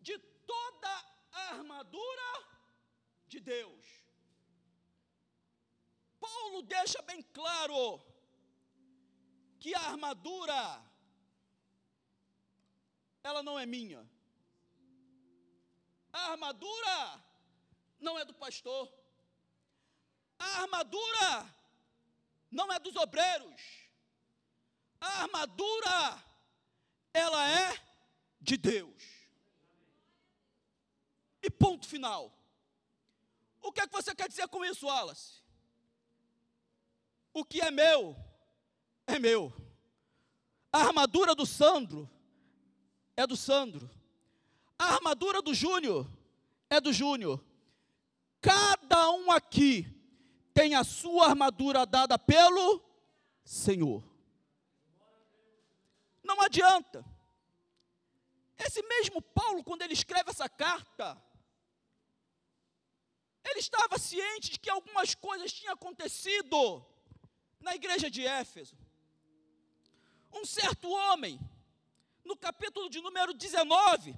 de 0.00 0.18
toda 0.18 0.88
a 1.32 1.40
armadura 1.54 2.44
de 3.28 3.40
Deus. 3.40 3.84
Paulo 6.18 6.62
deixa 6.62 7.00
bem 7.02 7.22
claro 7.22 8.00
que 9.60 9.74
a 9.74 9.80
armadura 9.80 10.82
ela 13.22 13.42
não 13.42 13.58
é 13.58 13.66
minha. 13.66 14.08
A 16.12 16.30
armadura 16.30 17.25
não 18.00 18.18
é 18.18 18.24
do 18.24 18.34
pastor. 18.34 18.92
A 20.38 20.62
armadura 20.62 21.54
não 22.50 22.72
é 22.72 22.78
dos 22.78 22.96
obreiros. 22.96 23.86
A 25.00 25.22
armadura 25.22 26.22
ela 27.12 27.48
é 27.48 27.80
de 28.40 28.56
Deus. 28.56 29.02
E 31.42 31.50
ponto 31.50 31.86
final. 31.86 32.32
O 33.60 33.72
que 33.72 33.80
é 33.80 33.86
que 33.86 33.92
você 33.92 34.14
quer 34.14 34.28
dizer 34.28 34.48
com 34.48 34.64
isso, 34.64 34.86
Wallace? 34.86 35.42
O 37.32 37.44
que 37.44 37.60
é 37.60 37.70
meu, 37.70 38.16
é 39.06 39.18
meu. 39.18 39.52
A 40.72 40.78
armadura 40.78 41.34
do 41.34 41.46
Sandro 41.46 42.08
é 43.16 43.26
do 43.26 43.36
Sandro. 43.36 43.90
A 44.78 44.94
armadura 44.94 45.40
do 45.40 45.54
Júnior 45.54 46.10
é 46.68 46.80
do 46.80 46.92
Júnior. 46.92 47.42
Cada 48.46 49.10
um 49.10 49.32
aqui 49.32 49.92
tem 50.54 50.76
a 50.76 50.84
sua 50.84 51.30
armadura 51.30 51.84
dada 51.84 52.16
pelo 52.16 52.80
Senhor. 53.44 54.04
Não 56.22 56.40
adianta. 56.40 57.04
Esse 58.56 58.82
mesmo 58.82 59.20
Paulo, 59.20 59.64
quando 59.64 59.82
ele 59.82 59.94
escreve 59.94 60.30
essa 60.30 60.48
carta, 60.48 61.20
ele 63.44 63.58
estava 63.58 63.98
ciente 63.98 64.52
de 64.52 64.60
que 64.60 64.70
algumas 64.70 65.12
coisas 65.12 65.52
tinham 65.52 65.74
acontecido 65.74 66.86
na 67.58 67.74
igreja 67.74 68.08
de 68.08 68.24
Éfeso. 68.24 68.78
Um 70.32 70.44
certo 70.44 70.88
homem, 70.88 71.40
no 72.24 72.36
capítulo 72.36 72.88
de 72.88 73.00
número 73.00 73.34
19 73.34 74.14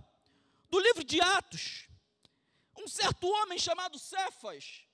do 0.69 0.79
livro 0.81 1.03
de 1.03 1.19
Atos, 1.19 1.88
um 2.83 2.89
certo 2.89 3.27
homem 3.29 3.59
chamado 3.59 3.99
Cefas, 3.99 4.85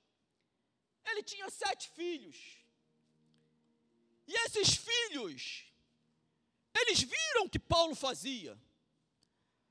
ele 1.07 1.23
tinha 1.23 1.49
sete 1.51 1.89
filhos. 1.91 2.37
E 4.27 4.35
esses 4.45 4.75
filhos, 4.75 5.67
eles 6.75 7.01
viram 7.03 7.45
o 7.45 7.51
que 7.51 7.59
Paulo 7.59 7.95
fazia. 7.95 8.59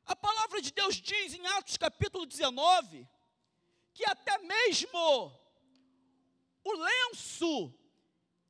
A 0.06 0.16
palavra 0.16 0.62
de 0.62 0.72
Deus 0.72 0.96
diz 0.96 1.34
em 1.34 1.46
Atos 1.48 1.78
capítulo 1.78 2.26
19, 2.26 3.08
que 3.94 4.06
até 4.06 4.38
mesmo 4.40 5.40
o 6.64 6.74
lenço 6.74 7.74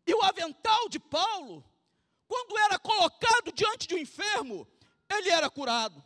e 0.05 0.13
o 0.13 0.21
avental 0.23 0.89
de 0.89 0.99
Paulo, 0.99 1.63
quando 2.27 2.57
era 2.57 2.77
colocado 2.79 3.51
diante 3.53 3.87
de 3.87 3.95
um 3.95 3.99
enfermo, 3.99 4.67
ele 5.09 5.29
era 5.29 5.49
curado. 5.49 6.03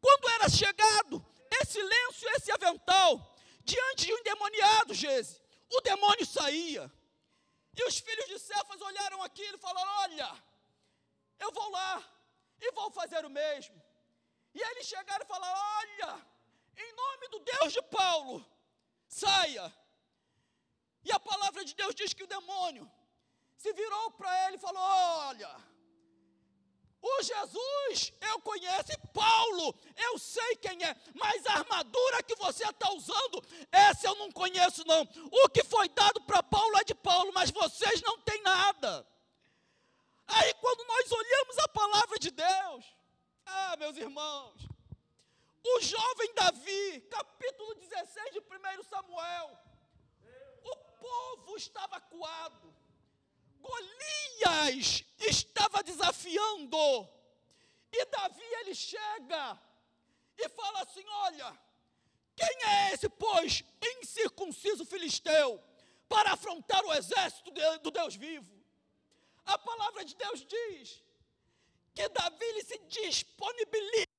Quando 0.00 0.28
era 0.30 0.48
chegado 0.48 1.24
esse 1.60 1.82
lenço 1.82 2.28
esse 2.36 2.50
avental 2.52 3.36
diante 3.64 4.06
de 4.06 4.14
um 4.14 4.18
endemoniado, 4.18 4.94
Gese, 4.94 5.40
o 5.70 5.80
demônio 5.80 6.26
saía. 6.26 6.90
E 7.74 7.84
os 7.84 7.98
filhos 7.98 8.26
de 8.26 8.38
Cefas 8.38 8.80
olharam 8.80 9.22
aquilo 9.22 9.56
e 9.56 9.60
falaram: 9.60 9.90
Olha, 10.02 10.44
eu 11.38 11.50
vou 11.52 11.70
lá 11.70 12.04
e 12.60 12.70
vou 12.72 12.90
fazer 12.90 13.24
o 13.24 13.30
mesmo. 13.30 13.80
E 14.54 14.60
eles 14.60 14.86
chegaram 14.86 15.24
e 15.24 15.28
falaram: 15.28 15.58
Olha, 15.78 16.26
em 16.76 16.92
nome 16.92 17.28
do 17.28 17.38
Deus 17.40 17.72
de 17.72 17.82
Paulo, 17.82 18.44
saia. 19.08 19.72
E 21.04 21.10
a 21.10 21.18
palavra 21.18 21.64
de 21.64 21.74
Deus 21.74 21.94
diz 21.94 22.12
que 22.12 22.22
o 22.24 22.26
demônio 22.26 22.90
se 23.56 23.72
virou 23.72 24.10
para 24.12 24.46
ele 24.46 24.56
e 24.56 24.60
falou: 24.60 24.82
Olha, 24.82 25.71
o 27.02 27.22
Jesus 27.22 28.12
eu 28.20 28.40
conheço, 28.40 28.92
e 28.92 29.06
Paulo 29.08 29.74
eu 29.96 30.18
sei 30.18 30.56
quem 30.56 30.84
é, 30.84 30.96
mas 31.14 31.44
a 31.46 31.54
armadura 31.54 32.22
que 32.22 32.36
você 32.36 32.64
está 32.64 32.90
usando, 32.92 33.42
essa 33.72 34.06
eu 34.06 34.14
não 34.14 34.30
conheço, 34.30 34.86
não. 34.86 35.02
O 35.30 35.48
que 35.48 35.64
foi 35.64 35.88
dado 35.88 36.20
para 36.22 36.42
Paulo 36.42 36.76
é 36.78 36.84
de 36.84 36.94
Paulo, 36.94 37.32
mas 37.34 37.50
vocês 37.50 38.00
não 38.02 38.18
têm 38.20 38.40
nada. 38.42 39.06
Aí, 40.28 40.54
quando 40.54 40.86
nós 40.86 41.12
olhamos 41.12 41.58
a 41.58 41.68
palavra 41.68 42.18
de 42.18 42.30
Deus, 42.30 42.84
ah, 43.44 43.76
meus 43.76 43.96
irmãos, 43.96 44.62
o 45.64 45.80
jovem 45.80 46.32
Davi, 46.34 47.00
capítulo 47.10 47.74
16 47.74 48.32
de 48.32 48.40
1 48.40 48.82
Samuel, 48.84 49.58
o 50.62 50.76
povo 50.76 51.56
estava 51.56 51.96
acuado. 51.96 52.74
Golias 53.62 55.04
estava 55.18 55.82
desafiando. 55.82 57.08
E 57.92 58.04
Davi 58.06 58.48
ele 58.60 58.74
chega 58.74 59.60
e 60.36 60.48
fala 60.48 60.82
assim: 60.82 61.04
Olha, 61.06 61.58
quem 62.34 62.56
é 62.64 62.92
esse, 62.92 63.08
pois, 63.08 63.62
incircunciso 63.98 64.84
filisteu, 64.84 65.62
para 66.08 66.32
afrontar 66.32 66.84
o 66.84 66.92
exército 66.92 67.50
de, 67.50 67.78
do 67.78 67.90
Deus 67.90 68.14
vivo? 68.14 68.50
A 69.44 69.58
palavra 69.58 70.04
de 70.04 70.14
Deus 70.14 70.44
diz 70.44 71.02
que 71.94 72.08
Davi 72.08 72.62
se 72.64 72.78
disponibiliza 72.88 74.11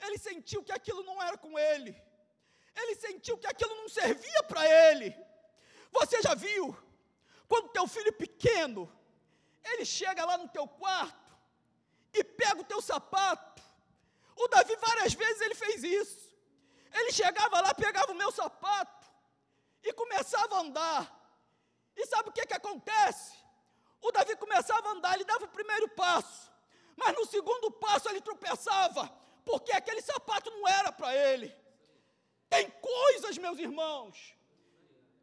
Ele 0.00 0.18
sentiu 0.18 0.62
que 0.62 0.72
aquilo 0.72 1.02
não 1.02 1.22
era 1.22 1.36
com 1.36 1.58
ele. 1.58 1.94
Ele 2.74 2.94
sentiu 2.94 3.36
que 3.38 3.46
aquilo 3.46 3.74
não 3.76 3.88
servia 3.88 4.42
para 4.44 4.64
ele. 4.66 5.14
Você 5.92 6.22
já 6.22 6.34
viu? 6.34 6.76
Quando 7.48 7.68
teu 7.70 7.86
filho 7.86 8.12
pequeno, 8.12 8.90
ele 9.64 9.84
chega 9.84 10.24
lá 10.24 10.38
no 10.38 10.48
teu 10.48 10.66
quarto 10.66 11.36
e 12.12 12.22
pega 12.22 12.60
o 12.60 12.64
teu 12.64 12.80
sapato. 12.80 13.62
O 14.36 14.48
Davi 14.48 14.74
várias 14.76 15.12
vezes 15.12 15.40
ele 15.42 15.54
fez 15.54 15.82
isso. 15.82 16.30
Ele 16.92 17.12
chegava 17.12 17.60
lá, 17.60 17.74
pegava 17.74 18.10
o 18.12 18.14
meu 18.14 18.32
sapato 18.32 19.06
e 19.82 19.92
começava 19.92 20.56
a 20.56 20.60
andar. 20.60 21.20
E 21.96 22.06
sabe 22.06 22.30
o 22.30 22.32
que 22.32 22.46
que 22.46 22.54
acontece? 22.54 23.34
O 24.00 24.10
Davi 24.10 24.34
começava 24.36 24.88
a 24.88 24.92
andar, 24.92 25.14
ele 25.14 25.24
dava 25.24 25.44
o 25.44 25.48
primeiro 25.48 25.88
passo, 25.90 26.50
mas 26.96 27.14
no 27.14 27.26
segundo 27.26 27.70
passo 27.70 28.08
ele 28.08 28.20
tropeçava, 28.20 29.12
porque 29.44 29.72
aquele 29.72 30.02
sapato 30.02 30.50
não 30.50 30.68
era 30.68 30.92
para 30.92 31.14
ele. 31.14 31.54
Tem 32.48 32.70
coisas, 32.70 33.38
meus 33.38 33.58
irmãos, 33.58 34.34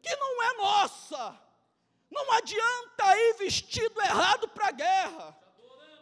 que 0.02 0.14
não 0.16 0.42
é 0.42 0.56
nossa. 0.56 1.40
Não 2.10 2.32
adianta 2.32 3.16
ir 3.18 3.34
vestido 3.34 4.00
errado 4.00 4.48
para 4.48 4.68
a 4.68 4.72
guerra. 4.72 5.38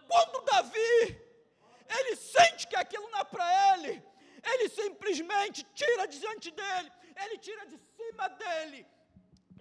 Quando 0.09 0.44
Davi, 0.44 1.20
ele 1.98 2.16
sente 2.16 2.66
que 2.68 2.76
aquilo 2.76 3.09
não 3.11 3.20
é 3.20 3.24
para 3.24 3.74
ele, 3.74 4.02
ele 4.42 4.68
simplesmente 4.68 5.64
tira 5.74 6.07
diante 6.07 6.50
dele, 6.50 6.92
ele 7.24 7.38
tira 7.38 7.66
de 7.66 7.79
cima 7.96 8.29
dele 8.29 8.87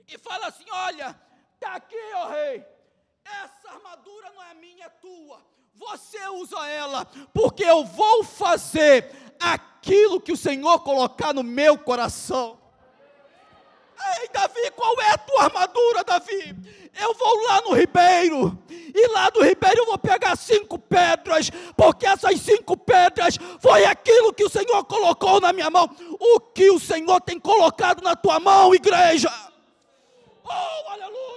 e 0.07 0.17
fala 0.17 0.47
assim: 0.47 0.65
Olha, 0.69 1.19
está 1.55 1.73
aqui, 1.75 2.03
ó 2.13 2.27
rei, 2.27 2.63
essa 3.23 3.71
armadura 3.71 4.29
não 4.31 4.43
é 4.43 4.53
minha, 4.53 4.85
é 4.85 4.89
tua. 4.89 5.43
Você 5.77 6.25
usa 6.29 6.67
ela, 6.67 7.05
porque 7.33 7.63
eu 7.63 7.83
vou 7.83 8.23
fazer 8.23 9.11
aquilo 9.39 10.21
que 10.21 10.31
o 10.31 10.37
Senhor 10.37 10.79
colocar 10.79 11.33
no 11.33 11.43
meu 11.43 11.77
coração. 11.77 12.57
Ei, 14.19 14.29
Davi, 14.29 14.71
qual 14.75 14.99
é 15.01 15.11
a 15.11 15.17
tua 15.17 15.43
armadura, 15.43 16.03
Davi? 16.03 16.55
Eu 16.97 17.13
vou 17.13 17.43
lá 17.47 17.61
no 17.61 17.73
ribeiro, 17.73 18.57
e 18.69 19.07
lá 19.09 19.29
do 19.29 19.43
ribeiro 19.43 19.81
eu 19.81 19.85
vou 19.85 19.97
pegar 19.97 20.37
cinco 20.37 20.79
pedras, 20.79 21.49
porque 21.75 22.05
essas 22.05 22.39
cinco 22.39 22.77
pedras 22.77 23.37
foi 23.59 23.85
aquilo 23.85 24.33
que 24.33 24.45
o 24.45 24.49
Senhor 24.49 24.83
colocou 24.85 25.41
na 25.41 25.51
minha 25.51 25.69
mão. 25.69 25.89
O 26.19 26.39
que 26.39 26.69
o 26.71 26.79
Senhor 26.79 27.19
tem 27.19 27.39
colocado 27.39 28.01
na 28.01 28.15
tua 28.15 28.39
mão, 28.39 28.73
igreja? 28.73 29.29
Oh, 30.43 30.89
aleluia! 30.89 31.34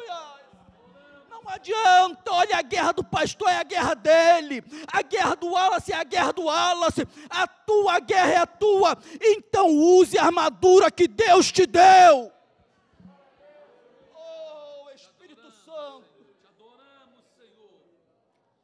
Não 1.48 1.54
adianta, 1.54 2.30
olha, 2.30 2.58
a 2.58 2.62
guerra 2.62 2.92
do 2.92 3.02
pastor 3.02 3.48
é 3.48 3.56
a 3.56 3.62
guerra 3.62 3.94
dele, 3.94 4.62
a 4.86 5.00
guerra 5.00 5.34
do 5.34 5.46
Wallace 5.52 5.90
é 5.90 5.96
a 5.96 6.04
guerra 6.04 6.30
do 6.30 6.42
Wallace, 6.42 7.08
a 7.30 7.46
tua 7.46 7.98
guerra 8.00 8.32
é 8.32 8.36
a 8.36 8.46
tua, 8.46 8.98
então 9.18 9.66
use 9.70 10.18
a 10.18 10.26
armadura 10.26 10.90
que 10.90 11.08
Deus 11.08 11.50
te 11.50 11.64
deu. 11.64 12.30
Oh, 14.14 14.90
Espírito 14.90 15.50
Santo, 15.64 16.04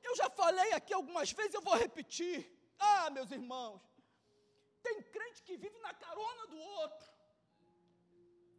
eu 0.03 0.15
já 0.15 0.29
falei 0.29 0.75
aqui 0.75 0.93
algumas 0.93 1.33
vezes, 1.33 1.55
eu 1.55 1.63
vou 1.63 1.79
repetir. 1.79 2.55
Ah, 2.79 3.09
meus 3.09 3.31
irmãos, 3.31 3.81
tem 4.83 5.01
crente 5.05 5.43
que 5.43 5.57
vive 5.57 5.79
na 5.79 5.95
carona 5.95 6.47
do 6.49 6.59
outro, 6.59 7.09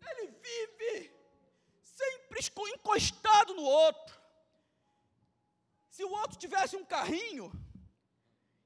ele 0.02 0.34
vive 0.42 1.15
sempre 1.96 2.26
encostado 2.76 3.54
no 3.54 3.64
outro. 3.64 4.20
Se 5.90 6.04
o 6.04 6.12
outro 6.12 6.38
tivesse 6.38 6.76
um 6.76 6.86
carrinho 6.86 7.52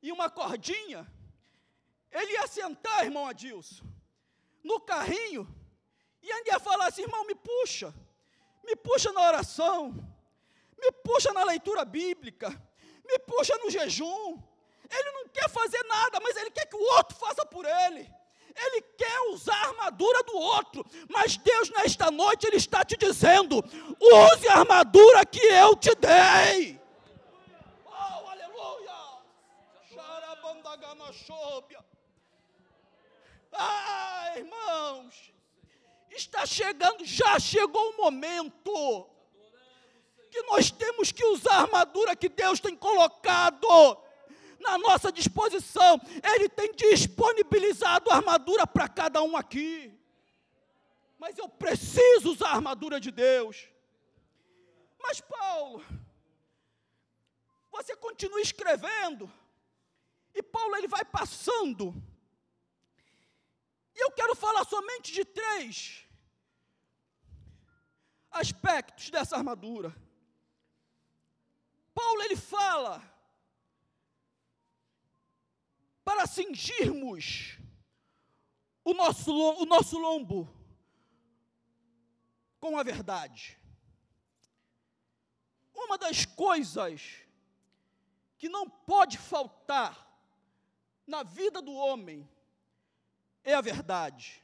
e 0.02 0.12
uma 0.12 0.30
cordinha, 0.30 1.08
ele 2.12 2.32
ia 2.34 2.48
sentar, 2.48 3.06
irmão 3.06 3.28
Adilson, 3.28 3.86
no 4.64 4.80
carrinho 4.82 5.48
e 6.22 6.32
ainda 6.32 6.52
ia 6.52 6.60
falar 6.60 6.88
assim: 6.88 7.04
irmão, 7.04 7.24
me 7.26 7.36
puxa, 7.36 7.94
me 8.64 8.76
puxa 8.76 9.12
na 9.14 9.22
oração, 9.28 9.92
me 10.78 10.92
puxa 10.92 11.32
na 11.32 11.44
leitura 11.44 11.86
bíblica, 11.86 12.50
me 13.06 13.20
puxa 13.20 13.56
no 13.58 13.70
jejum. 13.70 14.42
Ele 14.92 15.12
não 15.12 15.28
quer 15.30 15.48
fazer 15.50 15.84
nada, 15.84 16.20
mas 16.20 16.36
ele 16.36 16.50
quer 16.50 16.66
que 16.66 16.76
o 16.76 16.82
outro 16.96 17.16
faça 17.16 17.46
por 17.46 17.64
ele. 17.64 18.12
Ele 18.62 18.82
quer 18.98 19.22
usar 19.32 19.56
a 19.56 19.68
armadura 19.70 20.22
do 20.24 20.36
outro, 20.36 20.86
mas 21.08 21.38
Deus 21.38 21.70
nesta 21.70 22.12
noite 22.12 22.46
ele 22.46 22.58
está 22.58 22.84
te 22.84 22.98
dizendo: 22.98 23.64
use 24.00 24.48
a 24.50 24.60
armadura 24.60 25.26
que 25.26 25.40
eu 25.40 25.76
te 25.76 25.96
dei. 25.96 26.80
Oh, 27.86 28.30
aleluia! 28.30 28.96
Ah, 33.54 34.34
irmãos, 34.36 35.32
está 36.12 36.46
chegando, 36.46 37.06
já 37.06 37.40
chegou 37.40 37.92
o 37.92 37.98
momento 37.98 39.10
que 40.30 40.42
nós 40.44 40.70
temos 40.70 41.12
que 41.12 41.24
usar 41.26 41.54
a 41.54 41.62
armadura 41.62 42.16
que 42.16 42.30
Deus 42.30 42.60
tem 42.60 42.76
colocado 42.76 43.98
na 44.60 44.78
nossa 44.78 45.12
disposição. 45.12 46.00
Ele 46.24 46.50
tem 46.50 46.74
disponibilizado 46.74 48.12
armadura 48.12 48.68
para 48.68 48.88
cada 48.88 49.22
um 49.22 49.36
aqui. 49.36 49.98
Mas 51.18 51.38
eu 51.38 51.50
preciso 51.50 52.32
usar 52.32 52.50
a 52.50 52.56
armadura 52.56 53.00
de 53.00 53.12
Deus. 53.12 53.68
Mas 55.02 55.22
Paulo, 55.22 55.84
você 57.72 57.96
continua 57.96 58.42
escrevendo, 58.42 59.32
e 60.34 60.42
Paulo 60.42 60.76
ele 60.76 60.88
vai 60.88 61.04
passando. 61.06 61.94
E 63.96 64.00
eu 64.04 64.12
quero 64.12 64.36
falar 64.36 64.66
somente 64.66 65.12
de 65.12 65.26
três 65.26 66.06
aspectos 68.32 69.10
dessa 69.10 69.36
armadura. 69.36 69.96
Paulo 71.94 72.22
ele 72.22 72.36
fala 72.36 73.02
cingirmos 76.30 77.58
o 78.84 78.94
nosso, 78.94 79.32
o 79.34 79.66
nosso 79.66 79.98
lombo 79.98 80.48
com 82.60 82.78
a 82.78 82.84
verdade. 82.84 83.58
Uma 85.74 85.98
das 85.98 86.26
coisas 86.26 87.24
que 88.38 88.50
não 88.50 88.70
pode 88.70 89.18
faltar 89.18 90.08
na 91.06 91.24
vida 91.24 91.62
do 91.62 91.74
homem 91.74 92.30
é 93.44 93.54
a 93.54 93.62
verdade. 93.62 94.44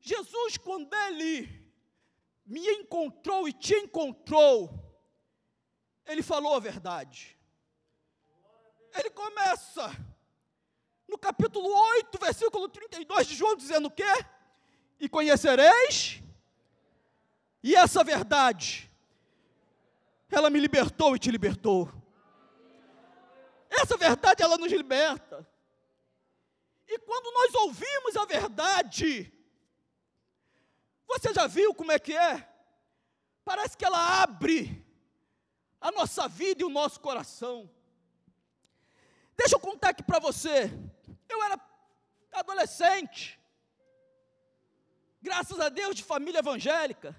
Jesus, 0.00 0.56
quando 0.56 0.94
ele 0.94 1.66
me 2.44 2.60
encontrou 2.60 3.48
e 3.48 3.52
te 3.52 3.74
encontrou, 3.74 4.70
ele 6.06 6.22
falou 6.22 6.54
a 6.54 6.60
verdade. 6.60 7.36
Ele 8.94 9.10
começa 9.10 9.90
no 11.08 11.18
capítulo 11.18 11.68
8, 11.68 12.18
versículo 12.18 12.68
32 12.68 13.26
de 13.26 13.34
João, 13.34 13.56
dizendo 13.56 13.86
o 13.86 13.90
quê? 13.90 14.04
E 14.98 15.08
conhecereis, 15.08 16.22
e 17.62 17.74
essa 17.74 18.04
verdade, 18.04 18.90
ela 20.30 20.50
me 20.50 20.60
libertou 20.60 21.16
e 21.16 21.18
te 21.18 21.30
libertou. 21.30 21.92
Essa 23.68 23.96
verdade, 23.96 24.42
ela 24.42 24.56
nos 24.56 24.70
liberta. 24.70 25.46
E 26.88 26.98
quando 27.00 27.32
nós 27.34 27.54
ouvimos 27.54 28.16
a 28.16 28.24
verdade, 28.24 29.32
você 31.06 31.34
já 31.34 31.46
viu 31.46 31.74
como 31.74 31.92
é 31.92 31.98
que 31.98 32.16
é? 32.16 32.48
Parece 33.44 33.76
que 33.76 33.84
ela 33.84 34.22
abre 34.22 34.84
a 35.80 35.90
nossa 35.90 36.28
vida 36.28 36.62
e 36.62 36.64
o 36.64 36.70
nosso 36.70 37.00
coração. 37.00 37.70
Deixa 39.36 39.56
eu 39.56 39.60
contar 39.60 39.90
aqui 39.90 40.02
para 40.02 40.18
você. 40.18 40.70
Eu 41.28 41.42
era 41.42 41.60
adolescente, 42.32 43.40
graças 45.20 45.58
a 45.58 45.68
Deus, 45.68 45.94
de 45.96 46.04
família 46.04 46.38
evangélica. 46.38 47.14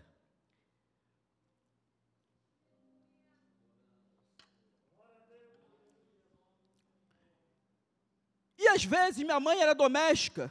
E 8.58 8.68
às 8.70 8.84
vezes 8.84 9.24
minha 9.24 9.40
mãe 9.40 9.62
era 9.62 9.74
doméstica, 9.76 10.50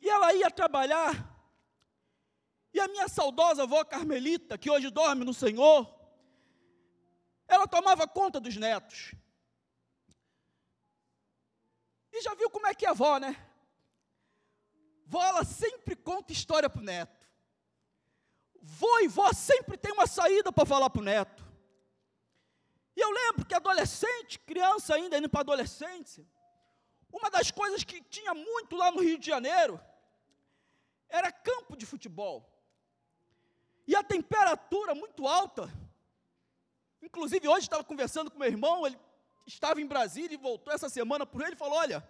e 0.00 0.08
ela 0.08 0.32
ia 0.34 0.50
trabalhar, 0.50 1.12
e 2.72 2.80
a 2.80 2.86
minha 2.86 3.08
saudosa 3.08 3.62
avó 3.62 3.84
Carmelita, 3.84 4.58
que 4.58 4.70
hoje 4.70 4.90
dorme 4.90 5.24
no 5.24 5.32
Senhor, 5.32 5.92
ela 7.48 7.66
tomava 7.66 8.06
conta 8.06 8.38
dos 8.38 8.56
netos. 8.56 9.14
E 12.18 12.22
já 12.22 12.34
viu 12.34 12.50
como 12.50 12.66
é 12.66 12.74
que 12.74 12.84
é 12.84 12.88
a 12.88 12.90
avó, 12.90 13.18
né? 13.18 13.36
Vó, 15.06 15.24
ela 15.24 15.44
sempre 15.44 15.94
conta 15.94 16.32
história 16.32 16.68
para 16.68 16.80
o 16.80 16.84
neto. 16.84 17.28
Vô 18.60 18.98
e 18.98 19.08
vó 19.08 19.32
sempre 19.32 19.78
tem 19.78 19.92
uma 19.92 20.06
saída 20.06 20.52
para 20.52 20.66
falar 20.66 20.90
para 20.90 21.00
o 21.00 21.04
neto. 21.04 21.44
E 22.96 23.00
eu 23.00 23.10
lembro 23.10 23.46
que 23.46 23.54
adolescente, 23.54 24.40
criança 24.40 24.96
ainda, 24.96 25.16
indo 25.16 25.28
para 25.28 25.40
adolescência, 25.40 26.26
Uma 27.10 27.30
das 27.30 27.50
coisas 27.50 27.84
que 27.84 28.02
tinha 28.02 28.34
muito 28.34 28.76
lá 28.76 28.90
no 28.90 29.00
Rio 29.00 29.16
de 29.16 29.26
Janeiro 29.26 29.80
era 31.08 31.32
campo 31.32 31.74
de 31.74 31.86
futebol. 31.86 32.52
E 33.86 33.96
a 33.96 34.02
temperatura 34.02 34.94
muito 34.94 35.26
alta. 35.26 35.72
Inclusive, 37.00 37.48
hoje 37.48 37.60
estava 37.60 37.82
conversando 37.82 38.30
com 38.30 38.38
meu 38.38 38.48
irmão, 38.48 38.86
ele 38.86 38.98
estava 39.48 39.80
em 39.80 39.86
Brasília 39.86 40.34
e 40.34 40.38
voltou 40.38 40.72
essa 40.72 40.88
semana 40.88 41.26
por 41.26 41.42
ele 41.42 41.52
e 41.52 41.56
falou: 41.56 41.78
Olha, 41.78 42.06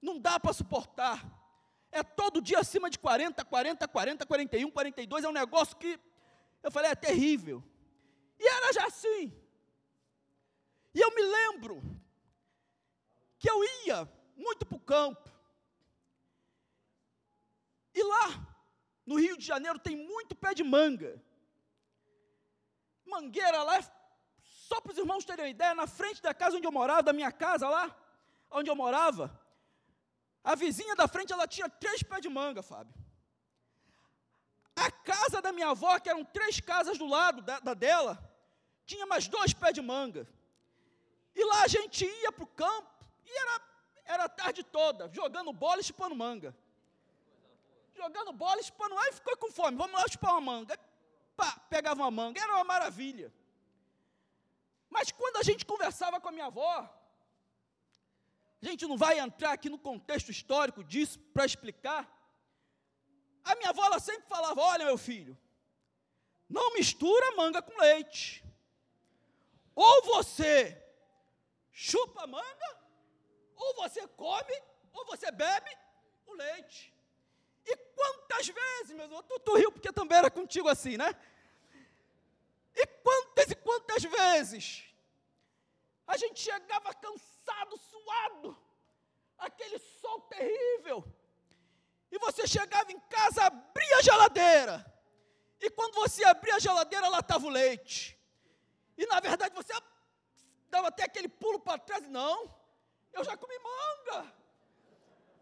não 0.00 0.18
dá 0.18 0.38
para 0.38 0.52
suportar. 0.52 1.24
É 1.90 2.02
todo 2.02 2.42
dia 2.42 2.58
acima 2.58 2.90
de 2.90 2.98
40, 2.98 3.44
40, 3.44 3.88
40, 3.88 4.26
41, 4.26 4.70
42. 4.70 5.24
É 5.24 5.28
um 5.28 5.32
negócio 5.32 5.76
que 5.76 5.98
eu 6.62 6.70
falei: 6.70 6.90
é 6.90 6.94
terrível. 6.94 7.62
E 8.38 8.46
era 8.46 8.72
já 8.72 8.86
assim. 8.86 9.32
E 10.94 11.00
eu 11.00 11.14
me 11.14 11.22
lembro 11.22 11.82
que 13.38 13.50
eu 13.50 13.64
ia 13.86 14.08
muito 14.36 14.66
para 14.66 14.76
o 14.76 14.80
campo. 14.80 15.32
E 17.94 18.02
lá, 18.02 18.56
no 19.06 19.16
Rio 19.16 19.36
de 19.36 19.44
Janeiro, 19.44 19.78
tem 19.78 19.96
muito 19.96 20.34
pé 20.34 20.52
de 20.52 20.64
manga. 20.64 21.22
Mangueira 23.06 23.62
lá, 23.62 23.78
só 24.74 24.80
para 24.80 24.92
os 24.92 24.98
irmãos 24.98 25.24
terem 25.24 25.44
uma 25.44 25.50
ideia, 25.50 25.74
na 25.74 25.86
frente 25.86 26.20
da 26.20 26.34
casa 26.34 26.56
onde 26.56 26.66
eu 26.66 26.72
morava, 26.72 27.04
da 27.04 27.12
minha 27.12 27.30
casa 27.30 27.68
lá, 27.68 27.94
onde 28.50 28.68
eu 28.68 28.74
morava, 28.74 29.24
a 30.42 30.54
vizinha 30.56 30.96
da 30.96 31.06
frente, 31.06 31.32
ela 31.32 31.46
tinha 31.46 31.68
três 31.68 32.02
pés 32.02 32.20
de 32.20 32.28
manga, 32.28 32.60
Fábio. 32.60 32.92
A 34.74 34.90
casa 34.90 35.40
da 35.40 35.52
minha 35.52 35.68
avó, 35.68 35.98
que 36.00 36.08
eram 36.08 36.24
três 36.24 36.58
casas 36.58 36.98
do 36.98 37.06
lado 37.06 37.40
da, 37.40 37.60
da 37.60 37.72
dela, 37.72 38.18
tinha 38.84 39.06
mais 39.06 39.28
dois 39.28 39.54
pés 39.54 39.74
de 39.74 39.80
manga. 39.80 40.26
E 41.36 41.44
lá 41.44 41.62
a 41.62 41.68
gente 41.68 42.04
ia 42.04 42.32
para 42.32 42.44
o 42.44 42.48
campo, 42.48 42.90
e 43.24 43.38
era, 43.42 43.60
era 44.04 44.24
a 44.24 44.28
tarde 44.28 44.64
toda, 44.64 45.08
jogando 45.12 45.52
bola 45.52 45.80
e 45.80 45.84
chupando 45.84 46.16
manga. 46.16 46.54
Jogando 47.94 48.32
bola 48.32 48.60
e 48.60 48.64
chupando 48.64 48.96
e 48.98 49.12
ficou 49.12 49.36
com 49.36 49.52
fome, 49.52 49.76
vamos 49.76 50.00
lá 50.00 50.08
chupar 50.08 50.32
uma 50.32 50.40
manga. 50.40 50.76
Pá, 51.36 51.52
pegava 51.70 52.02
uma 52.02 52.10
manga, 52.10 52.40
era 52.40 52.54
uma 52.56 52.64
maravilha. 52.64 53.32
Mas 54.94 55.10
quando 55.10 55.38
a 55.38 55.42
gente 55.42 55.66
conversava 55.66 56.20
com 56.20 56.28
a 56.28 56.32
minha 56.32 56.46
avó, 56.46 56.72
a 58.62 58.66
gente 58.66 58.86
não 58.86 58.96
vai 58.96 59.18
entrar 59.18 59.52
aqui 59.52 59.68
no 59.68 59.78
contexto 59.88 60.30
histórico 60.30 60.84
disso 60.84 61.18
para 61.34 61.44
explicar. 61.44 62.02
A 63.42 63.56
minha 63.56 63.70
avó 63.70 63.84
ela 63.84 63.98
sempre 63.98 64.28
falava: 64.28 64.60
Olha, 64.60 64.84
meu 64.84 64.96
filho, 64.96 65.36
não 66.48 66.74
mistura 66.74 67.34
manga 67.36 67.60
com 67.60 67.76
leite. 67.80 68.44
Ou 69.74 70.02
você 70.04 70.80
chupa 71.72 72.24
manga, 72.28 72.70
ou 73.56 73.74
você 73.74 74.06
come, 74.06 74.62
ou 74.92 75.04
você 75.06 75.32
bebe 75.32 75.76
o 76.24 76.34
leite. 76.34 76.94
E 77.66 77.76
quantas 77.76 78.46
vezes, 78.46 78.94
meu 78.94 79.06
irmão, 79.06 79.24
tu, 79.24 79.40
tu 79.40 79.56
riu 79.56 79.72
porque 79.72 79.92
também 79.92 80.18
era 80.18 80.30
contigo 80.30 80.68
assim, 80.68 80.96
né? 80.96 81.12
E 82.74 82.86
quantas 82.86 83.50
e 83.50 83.54
quantas 83.54 84.02
vezes 84.02 84.84
a 86.06 86.16
gente 86.16 86.40
chegava 86.40 86.92
cansado, 86.94 87.76
suado, 87.78 88.58
aquele 89.38 89.78
sol 89.78 90.20
terrível, 90.22 91.04
e 92.10 92.18
você 92.18 92.46
chegava 92.46 92.92
em 92.92 93.00
casa, 93.00 93.44
abria 93.44 93.98
a 93.98 94.02
geladeira, 94.02 94.94
e 95.60 95.70
quando 95.70 95.94
você 95.94 96.24
abria 96.24 96.56
a 96.56 96.58
geladeira, 96.58 97.08
lá 97.08 97.20
estava 97.20 97.46
o 97.46 97.50
leite, 97.50 98.18
e 98.96 99.06
na 99.06 99.18
verdade 99.20 99.54
você 99.54 99.72
dava 100.68 100.88
até 100.88 101.04
aquele 101.04 101.28
pulo 101.28 101.58
para 101.58 101.78
trás, 101.78 102.06
não, 102.08 102.54
eu 103.12 103.24
já 103.24 103.36
comi 103.36 103.58
manga, 103.58 104.32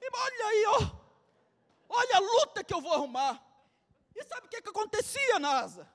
e 0.00 0.08
olha 0.12 0.46
aí, 0.46 0.64
ó, 0.66 0.78
olha 1.88 2.16
a 2.16 2.20
luta 2.20 2.64
que 2.64 2.72
eu 2.72 2.80
vou 2.80 2.94
arrumar, 2.94 3.42
e 4.14 4.22
sabe 4.24 4.46
o 4.46 4.50
que, 4.50 4.62
que 4.62 4.68
acontecia, 4.68 5.38
Nasa? 5.38 5.90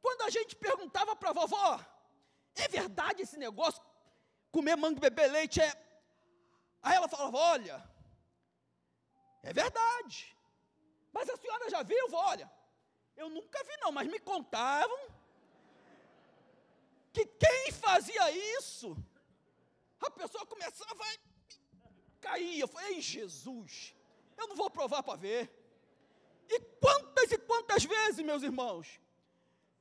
Quando 0.00 0.22
a 0.22 0.30
gente 0.30 0.56
perguntava 0.56 1.14
para 1.16 1.30
a 1.30 1.32
vovó, 1.32 1.80
é 2.54 2.68
verdade 2.68 3.22
esse 3.22 3.36
negócio? 3.36 3.82
Comer 4.50 4.76
manga 4.76 4.98
e 4.98 5.00
beber 5.00 5.30
leite 5.30 5.60
é. 5.60 5.72
Aí 6.82 6.96
ela 6.96 7.08
falava: 7.08 7.36
olha, 7.36 7.90
é 9.42 9.52
verdade. 9.52 10.36
Mas 11.12 11.28
a 11.28 11.36
senhora 11.36 11.70
já 11.70 11.82
viu? 11.82 12.06
Olha, 12.12 12.50
eu 13.16 13.28
nunca 13.28 13.62
vi 13.64 13.76
não, 13.78 13.92
mas 13.92 14.08
me 14.08 14.18
contavam 14.18 14.98
que 17.12 17.24
quem 17.26 17.72
fazia 17.72 18.30
isso, 18.58 18.96
a 20.00 20.10
pessoa 20.10 20.46
começava 20.46 21.04
a 21.04 21.18
cair. 22.20 22.60
Eu 22.60 22.68
falei, 22.68 22.94
ei 22.94 23.00
Jesus, 23.00 23.94
eu 24.36 24.46
não 24.48 24.56
vou 24.56 24.70
provar 24.70 25.02
para 25.02 25.16
ver. 25.16 25.50
E 26.48 26.60
quantas 26.80 27.32
e 27.32 27.38
quantas 27.38 27.84
vezes, 27.84 28.24
meus 28.24 28.42
irmãos, 28.42 29.00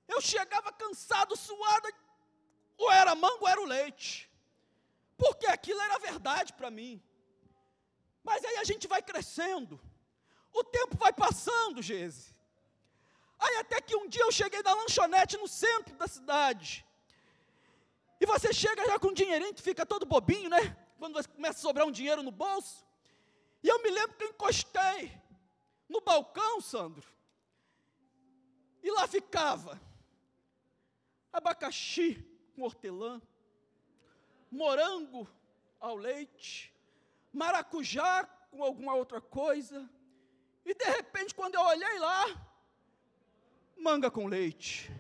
eu 0.08 0.22
chegava 0.22 0.72
cansado, 0.72 1.36
suado, 1.36 1.88
ou 2.78 2.92
era 2.92 3.16
mango 3.16 3.42
ou 3.42 3.48
era 3.48 3.62
o 3.62 3.66
leite. 3.66 4.30
Porque 5.18 5.48
aquilo 5.48 5.82
era 5.82 5.98
verdade 6.00 6.54
para 6.54 6.70
mim. 6.70 7.02
Mas 8.24 8.44
aí 8.46 8.58
a 8.58 8.64
gente 8.64 8.88
vai 8.88 9.02
crescendo. 9.02 9.80
O 10.54 10.64
tempo 10.64 10.98
vai 10.98 11.12
passando, 11.12 11.82
Gese. 11.82 12.36
Aí 13.40 13.58
até 13.58 13.82
que 13.82 13.96
um 13.96 14.08
dia 14.08 14.24
eu 14.24 14.32
cheguei 14.32 14.62
na 14.64 14.74
lanchonete 14.74 15.38
no 15.38 15.48
centro 15.48 15.96
da 15.96 16.08
cidade. 16.08 16.86
E 18.20 18.26
você 18.26 18.52
chega 18.52 18.86
já 18.86 18.98
com 19.00 19.10
um 19.10 19.14
dinheirinho, 19.14 19.54
tu 19.54 19.62
fica 19.62 19.86
todo 19.86 20.06
bobinho, 20.06 20.50
né? 20.50 20.76
Quando 20.98 21.28
começa 21.30 21.60
a 21.60 21.62
sobrar 21.62 21.86
um 21.86 21.92
dinheiro 21.92 22.24
no 22.24 22.32
bolso. 22.32 22.86
E 23.62 23.68
eu 23.68 23.82
me 23.82 23.90
lembro 23.90 24.16
que 24.16 24.24
eu 24.24 24.30
encostei 24.30 25.12
no 25.88 26.02
balcão, 26.02 26.60
Sandro. 26.62 27.08
E 28.82 28.90
lá 28.92 29.08
ficava 29.08 29.80
abacaxi 31.32 32.24
com 32.56 32.64
hortelã, 32.64 33.22
morango 34.52 35.28
ao 35.80 35.96
leite, 35.96 36.74
maracujá 37.32 38.26
com 38.50 38.64
alguma 38.64 38.96
outra 38.96 39.22
coisa, 39.22 39.90
e 40.66 40.74
de 40.74 40.86
repente, 40.86 41.34
quando 41.34 41.56
eu 41.56 41.62
olhei 41.62 42.00
lá, 42.00 42.26
manga 43.78 44.12
com 44.12 44.28
leite. 44.28 44.92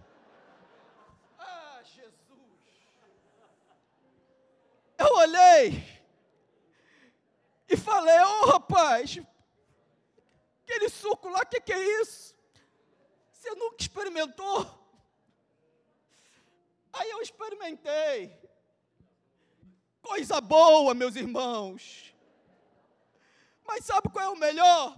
Ah, 1.37 1.81
Jesus! 1.83 2.47
Eu 4.97 5.13
olhei 5.15 5.83
e 7.67 7.75
falei: 7.75 8.17
Ô 8.19 8.43
oh, 8.43 8.45
rapaz, 8.51 9.19
aquele 10.63 10.89
suco 10.89 11.27
lá, 11.29 11.41
o 11.41 11.45
que, 11.45 11.59
que 11.59 11.73
é 11.73 12.01
isso? 12.01 12.35
Você 13.31 13.49
nunca 13.55 13.77
experimentou? 13.81 14.86
Aí 16.97 17.09
eu 17.11 17.21
experimentei. 17.21 18.35
Coisa 20.01 20.41
boa, 20.41 20.93
meus 20.93 21.15
irmãos. 21.15 22.15
Mas 23.65 23.85
sabe 23.85 24.09
qual 24.09 24.25
é 24.25 24.29
o 24.29 24.35
melhor? 24.35 24.97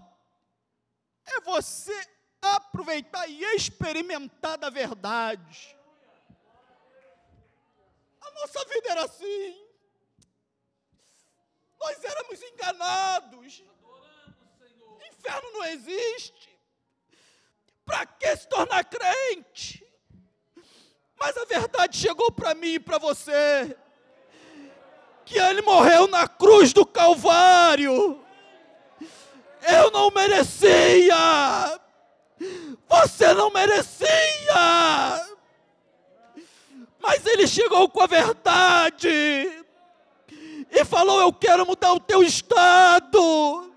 É 1.26 1.42
você 1.42 2.08
aproveitar 2.42 3.28
e 3.28 3.44
experimentar 3.56 4.58
da 4.58 4.70
verdade. 4.70 5.76
A 8.22 8.32
nossa 8.32 8.64
vida 8.66 8.92
era 8.92 9.04
assim. 9.04 9.70
Nós 11.80 12.04
éramos 12.04 12.42
enganados. 12.42 13.64
Inferno 15.10 15.52
não 15.52 15.66
existe. 15.66 16.50
Para 17.84 18.06
que 18.06 18.38
se 18.38 18.48
tornar 18.48 18.86
crente? 18.86 19.89
Mas 21.20 21.38
a 21.38 21.44
verdade 21.44 21.98
chegou 21.98 22.32
para 22.32 22.56
mim 22.56 22.76
e 22.76 22.80
para 22.80 22.98
você. 22.98 23.76
Que 25.26 25.38
ele 25.38 25.62
morreu 25.62 26.08
na 26.08 26.28
cruz 26.28 26.72
do 26.72 26.86
Calvário. 26.86 28.24
Eu 29.62 29.92
não 29.92 30.10
merecia. 30.12 31.80
Você 32.88 33.34
não 33.34 33.52
merecia. 33.52 34.08
Mas 37.02 37.26
ele 37.26 37.48
chegou 37.48 37.90
com 37.90 38.02
a 38.02 38.08
verdade. 38.08 39.66
E 40.72 40.86
falou: 40.86 41.22
Eu 41.22 41.34
quero 41.34 41.66
mudar 41.66 41.94
o 41.94 42.00
teu 42.00 42.24
estado. 42.24 43.74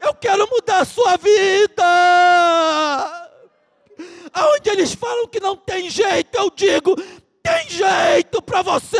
Eu 0.00 0.14
quero 0.14 0.48
mudar 0.50 0.80
a 0.80 0.84
sua 0.84 1.16
vida 1.16 3.17
aonde 4.32 4.70
eles 4.70 4.94
falam 4.94 5.26
que 5.28 5.40
não 5.40 5.56
tem 5.56 5.90
jeito, 5.90 6.34
eu 6.34 6.50
digo: 6.50 6.94
tem 7.42 7.68
jeito 7.68 8.42
para 8.42 8.62
você. 8.62 8.98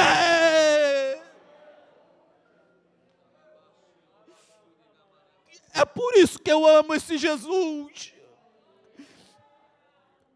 É 5.75 5.85
por 5.85 6.14
isso 6.17 6.38
que 6.41 6.51
eu 6.51 6.67
amo 6.67 6.95
esse 6.95 7.17
Jesus. 7.17 8.12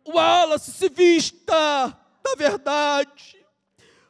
Wallace, 0.07 0.73
se 0.73 0.89
vista 0.89 1.99
da 2.23 2.35
verdade. 2.37 3.45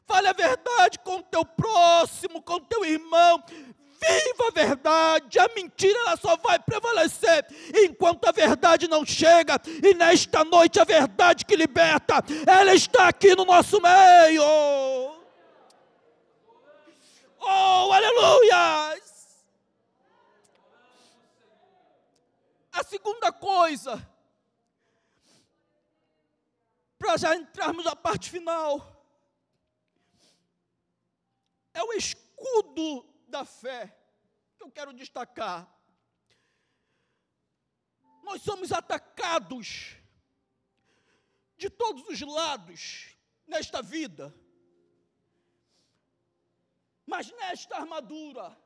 Fale 0.07 0.29
a 0.29 0.33
verdade 0.33 0.99
com 0.99 1.16
o 1.16 1.23
teu 1.23 1.45
próximo, 1.45 2.42
com 2.42 2.55
o 2.55 2.61
teu 2.61 2.85
irmão. 2.85 3.42
Viva 4.03 4.49
a 4.49 4.51
verdade. 4.51 5.38
A 5.38 5.49
mentira 5.55 5.99
ela 6.01 6.17
só 6.17 6.37
vai 6.37 6.59
prevalecer 6.59 7.47
enquanto 7.75 8.27
a 8.27 8.33
verdade 8.33 8.88
não 8.88 9.05
chega. 9.05 9.61
E 9.83 9.95
nesta 9.95 10.45
noite 10.45 10.81
a 10.81 10.85
verdade 10.85 11.45
que 11.45 11.57
liberta, 11.57 12.23
ela 12.47 12.75
está 12.75 13.09
aqui 13.09 13.35
no 13.35 13.45
nosso 13.45 13.81
meio. 13.81 14.43
Oh, 17.38 17.93
aleluia! 17.93 19.01
A 22.73 22.83
segunda 22.85 23.31
coisa, 23.31 24.09
para 26.99 27.17
já 27.19 27.37
entrarmos 27.37 27.85
na 27.85 27.95
parte 27.95 28.31
final, 28.31 28.93
é 31.75 31.83
o 31.83 31.93
escudo 31.93 33.12
da 33.33 33.45
fé 33.45 33.81
que 34.57 34.62
eu 34.62 34.71
quero 34.71 34.92
destacar. 34.92 35.61
Nós 38.23 38.42
somos 38.42 38.71
atacados 38.71 39.97
de 41.57 41.68
todos 41.68 42.07
os 42.09 42.21
lados 42.21 43.16
nesta 43.47 43.83
vida. 43.83 44.33
Mas 47.05 47.31
nesta 47.33 47.77
armadura, 47.77 48.57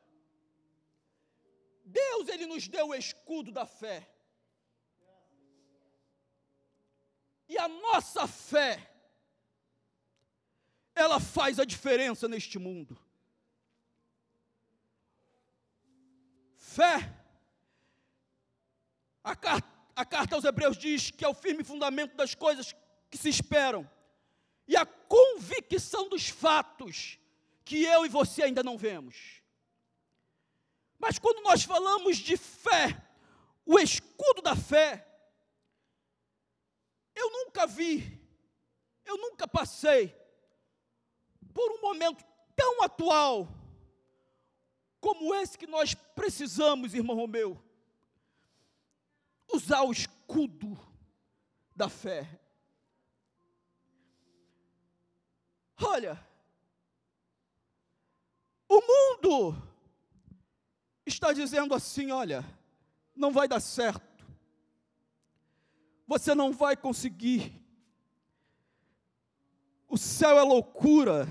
Deus 1.85 2.29
ele 2.29 2.47
nos 2.47 2.69
deu 2.69 2.89
o 2.89 2.95
escudo 2.95 3.51
da 3.51 3.65
fé. 3.65 4.13
E 7.49 7.57
a 7.57 7.69
nossa 7.69 8.27
fé 8.27 8.93
ela 10.95 11.21
faz 11.21 11.61
a 11.61 11.65
diferença 11.65 12.27
neste 12.27 12.59
mundo. 12.59 13.06
Fé. 16.77 17.11
A 19.25 19.35
carta, 19.35 19.67
a 19.97 20.05
carta 20.05 20.35
aos 20.35 20.45
Hebreus 20.45 20.77
diz 20.77 21.11
que 21.11 21.25
é 21.25 21.29
o 21.29 21.33
firme 21.33 21.65
fundamento 21.65 22.15
das 22.15 22.35
coisas 22.35 22.77
que 23.11 23.17
se 23.17 23.31
esperam 23.31 23.91
e 24.69 24.77
a 24.77 24.85
convicção 24.85 26.07
dos 26.11 26.29
fatos 26.29 27.19
que 27.65 27.83
eu 27.83 28.05
e 28.05 28.11
você 28.11 28.43
ainda 28.43 28.63
não 28.63 28.77
vemos. 28.77 29.41
Mas 30.99 31.19
quando 31.19 31.43
nós 31.43 31.63
falamos 31.63 32.19
de 32.19 32.37
fé, 32.37 33.03
o 33.65 33.79
escudo 33.79 34.43
da 34.43 34.55
fé, 34.55 35.09
eu 37.15 37.31
nunca 37.31 37.67
vi, 37.67 38.21
eu 39.03 39.17
nunca 39.17 39.49
passei 39.49 40.15
por 41.55 41.73
um 41.73 41.81
momento 41.81 42.23
tão 42.55 42.83
atual 42.83 43.49
como 45.07 45.33
esse 45.37 45.57
que 45.57 45.69
nós 45.69 45.95
precisamos, 45.95 46.93
irmão 46.93 47.15
Romeu, 47.15 47.63
usar 49.53 49.83
o 49.83 49.93
escudo 49.93 50.77
da 51.77 51.89
fé. 51.89 52.29
Olha, 55.81 56.21
o 58.69 58.81
mundo 58.81 59.63
está 61.07 61.33
dizendo 61.33 61.73
assim: 61.73 62.11
olha, 62.11 62.45
não 63.15 63.31
vai 63.31 63.47
dar 63.47 63.61
certo, 63.61 64.27
você 66.05 66.35
não 66.35 66.53
vai 66.53 66.77
conseguir, 66.77 67.65
o 69.89 69.97
céu 69.97 70.37
é 70.37 70.43
loucura, 70.43 71.29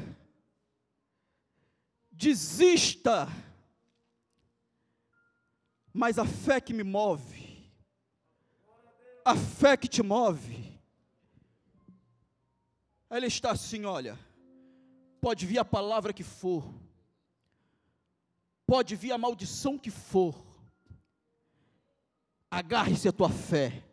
desista, 2.09 3.27
mas 5.95 6.19
a 6.19 6.25
fé 6.25 6.59
que 6.59 6.73
me 6.73 6.83
move, 6.83 7.71
a 9.23 9.35
fé 9.35 9.77
que 9.77 9.87
te 9.87 10.03
move, 10.03 10.79
ela 13.09 13.25
está 13.25 13.51
assim: 13.51 13.85
olha, 13.85 14.19
pode 15.21 15.45
vir 15.45 15.57
a 15.57 15.65
palavra 15.65 16.13
que 16.13 16.23
for, 16.23 16.63
Pode 18.65 18.95
vir 18.95 19.11
a 19.11 19.17
maldição 19.17 19.77
que 19.77 19.91
for, 19.91 20.35
agarre-se 22.49 23.07
a 23.07 23.11
tua 23.11 23.29
fé, 23.29 23.83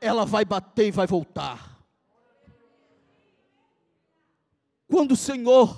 ela 0.00 0.24
vai 0.24 0.44
bater 0.44 0.86
e 0.86 0.92
vai 0.92 1.08
voltar. 1.08 1.84
Quando 4.86 5.12
o 5.12 5.16
Senhor, 5.16 5.76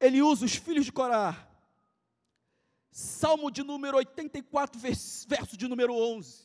Ele 0.00 0.22
usa 0.22 0.44
os 0.44 0.54
filhos 0.54 0.84
de 0.84 0.92
Corá, 0.92 1.47
Salmo 2.90 3.50
de 3.50 3.62
número 3.62 3.96
84, 3.98 4.80
verso 4.80 5.56
de 5.56 5.68
número 5.68 5.94
11. 5.94 6.44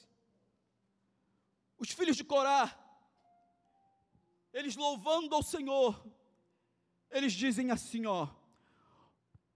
Os 1.78 1.90
filhos 1.90 2.16
de 2.16 2.24
Corá, 2.24 2.80
eles 4.54 4.76
louvando 4.76 5.36
ao 5.36 5.44
Senhor, 5.44 6.06
eles 7.10 7.34
dizem 7.34 7.72
assim, 7.72 8.06
ó: 8.06 8.28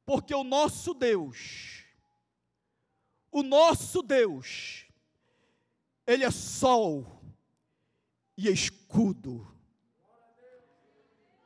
porque 0.05 0.33
o 0.33 0.43
nosso 0.43 0.93
Deus, 0.93 1.83
o 3.31 3.43
nosso 3.43 4.01
Deus, 4.01 4.85
Ele 6.05 6.23
é 6.23 6.31
sol 6.31 7.21
e 8.37 8.47
escudo. 8.47 9.45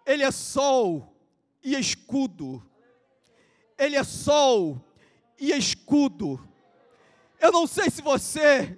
Ele 0.06 0.24
é 0.24 0.32
sol 0.32 1.16
e 1.64 1.76
escudo. 1.76 2.64
Ele 3.78 3.96
é 3.96 4.04
sol 4.04 4.91
e 5.42 5.52
escudo. 5.52 6.40
Eu 7.40 7.52
não 7.52 7.68
sei 7.68 7.90
se 7.90 8.02
você 8.02 8.78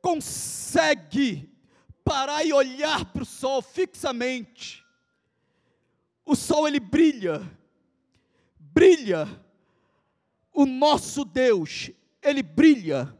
consegue 0.00 1.50
parar 2.04 2.44
e 2.44 2.52
olhar 2.52 3.04
para 3.06 3.24
o 3.24 3.26
sol 3.26 3.60
fixamente. 3.60 4.84
O 6.24 6.36
sol 6.36 6.68
ele 6.68 6.78
brilha 6.78 7.58
brilha. 8.78 9.28
O 10.54 10.64
nosso 10.64 11.24
Deus, 11.24 11.90
ele 12.22 12.44
brilha. 12.44 13.12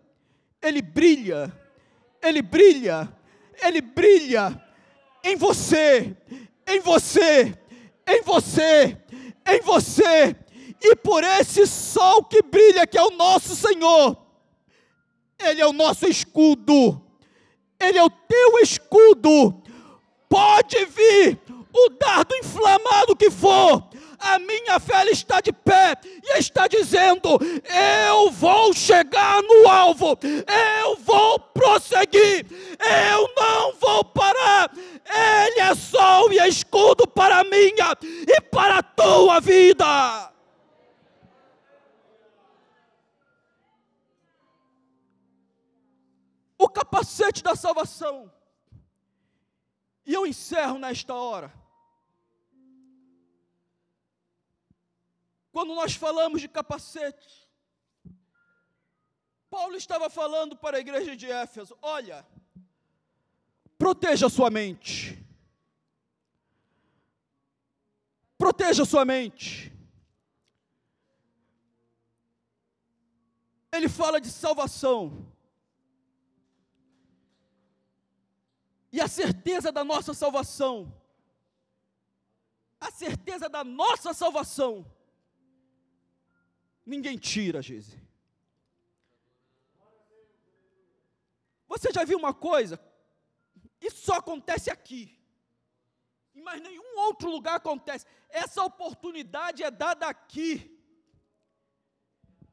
Ele 0.62 0.80
brilha. 0.80 1.52
Ele 2.22 2.40
brilha. 2.40 3.12
Ele 3.60 3.80
brilha 3.80 4.64
em 5.24 5.34
você, 5.34 6.16
em 6.64 6.78
você, 6.78 7.58
em 8.06 8.22
você, 8.22 8.96
em 9.44 9.60
você. 9.62 10.36
E 10.80 10.94
por 10.96 11.24
esse 11.24 11.66
sol 11.66 12.24
que 12.24 12.42
brilha, 12.42 12.86
que 12.86 12.96
é 12.96 13.02
o 13.02 13.10
nosso 13.10 13.54
Senhor, 13.56 14.16
Ele 15.38 15.60
é 15.60 15.66
o 15.66 15.72
nosso 15.72 16.06
escudo, 16.06 17.00
Ele 17.80 17.98
é 17.98 18.02
o 18.02 18.10
teu 18.10 18.58
escudo. 18.60 19.62
Pode 20.28 20.84
vir 20.86 21.40
o 21.72 21.88
dardo 21.90 22.34
inflamado 22.36 23.16
que 23.16 23.30
for, 23.30 23.88
a 24.18 24.38
minha 24.38 24.80
fé 24.80 25.04
está 25.10 25.40
de 25.40 25.52
pé 25.52 25.94
e 26.04 26.38
está 26.38 26.66
dizendo: 26.66 27.38
eu 28.08 28.30
vou 28.30 28.72
chegar 28.74 29.42
no 29.42 29.68
alvo, 29.68 30.18
eu 30.22 30.96
vou 30.96 31.38
prosseguir, 31.38 32.46
eu 32.80 33.30
não 33.36 33.72
vou 33.74 34.04
parar. 34.04 34.70
Ele 34.74 35.60
é 35.60 35.74
sol 35.74 36.32
e 36.32 36.48
escudo 36.48 37.06
para 37.06 37.40
a 37.40 37.44
minha 37.44 37.96
e 38.26 38.40
para 38.40 38.78
a 38.78 38.82
tua 38.82 39.40
vida. 39.40 40.32
O 46.58 46.68
capacete 46.68 47.42
da 47.42 47.54
salvação. 47.54 48.32
E 50.04 50.12
eu 50.12 50.26
encerro 50.26 50.78
nesta 50.78 51.14
hora. 51.14 51.52
Quando 55.52 55.74
nós 55.74 55.94
falamos 55.94 56.40
de 56.40 56.48
capacete, 56.48 57.48
Paulo 59.48 59.76
estava 59.76 60.10
falando 60.10 60.56
para 60.56 60.76
a 60.76 60.80
igreja 60.80 61.16
de 61.16 61.30
Éfeso: 61.30 61.76
olha, 61.80 62.26
proteja 63.76 64.28
sua 64.28 64.50
mente. 64.50 65.24
Proteja 68.36 68.84
sua 68.84 69.04
mente. 69.04 69.72
Ele 73.72 73.88
fala 73.88 74.20
de 74.20 74.30
salvação. 74.30 75.26
E 78.90 79.00
a 79.00 79.08
certeza 79.08 79.70
da 79.70 79.84
nossa 79.84 80.14
salvação. 80.14 80.94
A 82.80 82.90
certeza 82.90 83.48
da 83.48 83.64
nossa 83.64 84.14
salvação 84.14 84.86
ninguém 86.88 87.18
tira, 87.18 87.60
Geise. 87.60 88.00
Você 91.68 91.92
já 91.92 92.02
viu 92.02 92.18
uma 92.18 92.32
coisa? 92.32 92.80
Isso 93.78 94.06
só 94.06 94.14
acontece 94.14 94.70
aqui. 94.70 95.16
Em 96.34 96.40
mas 96.40 96.62
nenhum 96.62 96.98
outro 97.00 97.30
lugar 97.30 97.56
acontece. 97.56 98.06
Essa 98.30 98.64
oportunidade 98.64 99.62
é 99.62 99.70
dada 99.70 100.08
aqui, 100.08 100.74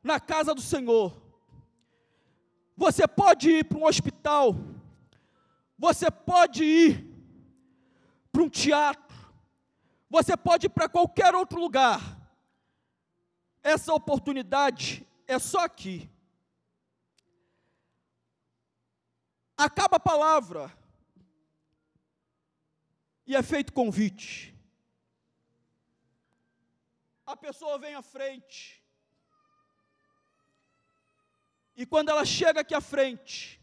na 0.03 0.19
casa 0.19 0.53
do 0.53 0.61
Senhor. 0.61 1.23
Você 2.75 3.07
pode 3.07 3.49
ir 3.49 3.65
para 3.65 3.77
um 3.77 3.86
hospital, 3.86 4.53
você 5.78 6.09
pode 6.09 6.63
ir 6.63 7.05
para 8.32 8.43
um 8.43 8.49
teatro, 8.49 9.15
você 10.09 10.36
pode 10.38 10.67
ir 10.67 10.69
para 10.69 10.89
qualquer 10.89 11.34
outro 11.36 11.59
lugar. 11.59 11.99
Essa 13.61 13.93
oportunidade 13.93 15.05
é 15.28 15.39
só 15.39 15.59
aqui. 15.65 16.09
Acaba 19.57 19.97
a 19.97 19.99
palavra 19.99 20.71
e 23.26 23.36
é 23.36 23.41
feito 23.41 23.73
convite. 23.73 24.53
A 27.26 27.36
pessoa 27.36 27.80
vem 27.80 27.95
à 27.95 28.03
frente. 28.03 28.84
E 31.76 31.86
quando 31.86 32.09
ela 32.09 32.23
chega 32.23 32.61
aqui 32.61 32.73
à 32.73 32.82
frente, 32.82 33.59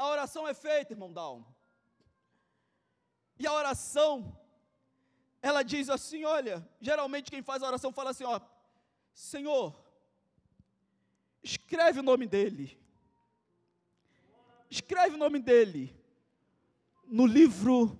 a 0.00 0.06
oração 0.06 0.48
é 0.48 0.54
feita, 0.54 0.94
irmão 0.94 1.12
Dalmo. 1.12 1.46
E 3.38 3.46
a 3.46 3.52
oração, 3.52 4.34
ela 5.42 5.62
diz 5.62 5.90
assim: 5.90 6.24
olha, 6.24 6.66
geralmente 6.80 7.30
quem 7.30 7.42
faz 7.42 7.62
a 7.62 7.66
oração 7.66 7.92
fala 7.92 8.08
assim: 8.08 8.24
ó, 8.24 8.40
Senhor, 9.12 9.78
escreve 11.42 12.00
o 12.00 12.02
nome 12.02 12.26
dele. 12.26 12.80
Escreve 14.70 15.16
o 15.16 15.18
nome 15.18 15.38
dele 15.38 15.94
no 17.04 17.26
livro 17.26 17.98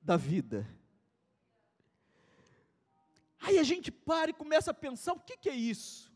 da 0.00 0.16
vida. 0.16 0.64
Aí 3.40 3.58
a 3.58 3.64
gente 3.64 3.90
para 3.90 4.30
e 4.30 4.40
começa 4.44 4.70
a 4.70 4.74
pensar: 4.74 5.12
o 5.14 5.18
que, 5.18 5.36
que 5.36 5.50
é 5.50 5.56
isso? 5.56 6.13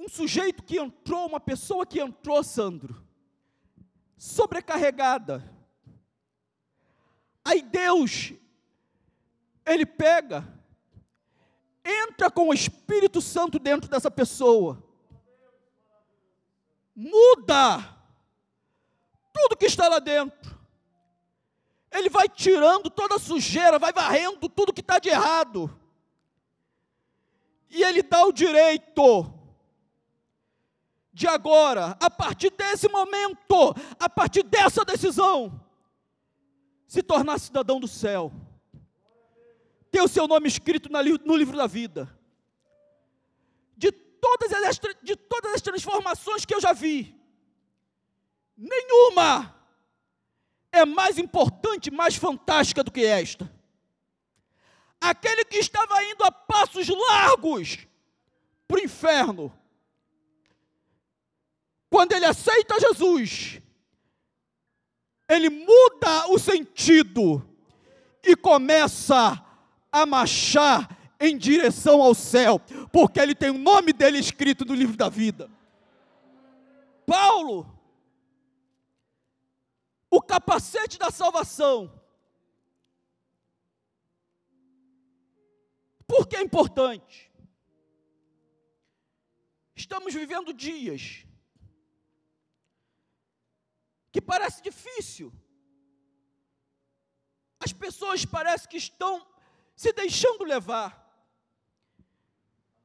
Um 0.00 0.08
sujeito 0.08 0.62
que 0.62 0.78
entrou, 0.78 1.26
uma 1.26 1.38
pessoa 1.38 1.84
que 1.84 2.00
entrou, 2.00 2.42
Sandro, 2.42 3.04
sobrecarregada. 4.16 5.44
Aí 7.44 7.60
Deus, 7.60 8.32
Ele 9.66 9.84
pega, 9.84 10.42
entra 11.84 12.30
com 12.30 12.48
o 12.48 12.54
Espírito 12.54 13.20
Santo 13.20 13.58
dentro 13.58 13.90
dessa 13.90 14.10
pessoa, 14.10 14.82
muda 16.96 17.94
tudo 19.34 19.58
que 19.58 19.66
está 19.66 19.86
lá 19.86 19.98
dentro. 19.98 20.58
Ele 21.92 22.08
vai 22.08 22.26
tirando 22.26 22.88
toda 22.88 23.16
a 23.16 23.20
sujeira, 23.20 23.78
vai 23.78 23.92
varrendo 23.92 24.48
tudo 24.48 24.72
que 24.72 24.80
está 24.80 24.98
de 24.98 25.10
errado. 25.10 25.78
E 27.68 27.82
ele 27.82 28.02
dá 28.02 28.24
o 28.24 28.32
direito 28.32 29.39
de 31.12 31.26
agora, 31.26 31.96
a 32.00 32.08
partir 32.08 32.50
desse 32.50 32.88
momento, 32.88 33.74
a 33.98 34.08
partir 34.08 34.42
dessa 34.44 34.84
decisão, 34.84 35.60
se 36.86 37.02
tornar 37.02 37.38
cidadão 37.38 37.80
do 37.80 37.88
céu, 37.88 38.32
ter 39.90 40.00
o 40.00 40.08
seu 40.08 40.28
nome 40.28 40.48
escrito 40.48 40.88
no 40.90 41.36
livro 41.36 41.56
da 41.56 41.66
vida. 41.66 42.16
De 43.76 43.90
todas 43.90 44.52
as, 44.52 44.80
de 45.02 45.16
todas 45.16 45.54
as 45.54 45.60
transformações 45.60 46.44
que 46.44 46.54
eu 46.54 46.60
já 46.60 46.72
vi, 46.72 47.14
nenhuma 48.56 49.54
é 50.70 50.84
mais 50.84 51.18
importante, 51.18 51.90
mais 51.90 52.14
fantástica 52.14 52.84
do 52.84 52.92
que 52.92 53.04
esta. 53.04 53.50
Aquele 55.00 55.44
que 55.44 55.56
estava 55.56 56.04
indo 56.04 56.22
a 56.22 56.30
passos 56.30 56.88
largos 56.88 57.86
para 58.68 58.76
o 58.76 58.84
inferno, 58.84 59.59
quando 62.00 62.12
ele 62.12 62.24
aceita 62.24 62.80
Jesus, 62.80 63.60
ele 65.28 65.50
muda 65.50 66.28
o 66.28 66.38
sentido 66.38 67.46
e 68.24 68.34
começa 68.34 69.44
a 69.92 70.06
marchar 70.06 70.96
em 71.20 71.36
direção 71.36 72.00
ao 72.00 72.14
céu, 72.14 72.58
porque 72.90 73.20
ele 73.20 73.34
tem 73.34 73.50
o 73.50 73.58
nome 73.58 73.92
dele 73.92 74.18
escrito 74.18 74.64
no 74.64 74.74
livro 74.74 74.96
da 74.96 75.10
vida. 75.10 75.50
Paulo, 77.04 77.70
o 80.10 80.22
capacete 80.22 80.98
da 80.98 81.10
salvação. 81.10 81.92
Por 86.06 86.26
que 86.26 86.36
é 86.36 86.40
importante? 86.40 87.30
Estamos 89.76 90.14
vivendo 90.14 90.54
dias 90.54 91.26
que 94.12 94.20
parece 94.20 94.62
difícil. 94.62 95.32
As 97.58 97.72
pessoas 97.72 98.24
parecem 98.24 98.68
que 98.68 98.76
estão 98.76 99.26
se 99.76 99.92
deixando 99.92 100.44
levar. 100.44 100.98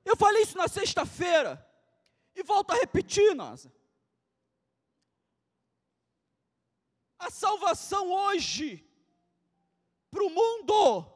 Eu 0.04 0.16
falei 0.16 0.44
isso 0.44 0.58
na 0.58 0.68
sexta-feira 0.68 1.66
e 2.36 2.44
volto 2.44 2.72
a 2.72 2.76
repetir, 2.76 3.34
Nasa. 3.34 3.74
A 7.18 7.32
salvação 7.32 8.12
hoje 8.12 8.86
para 10.12 10.24
o 10.24 10.30
mundo 10.30 11.12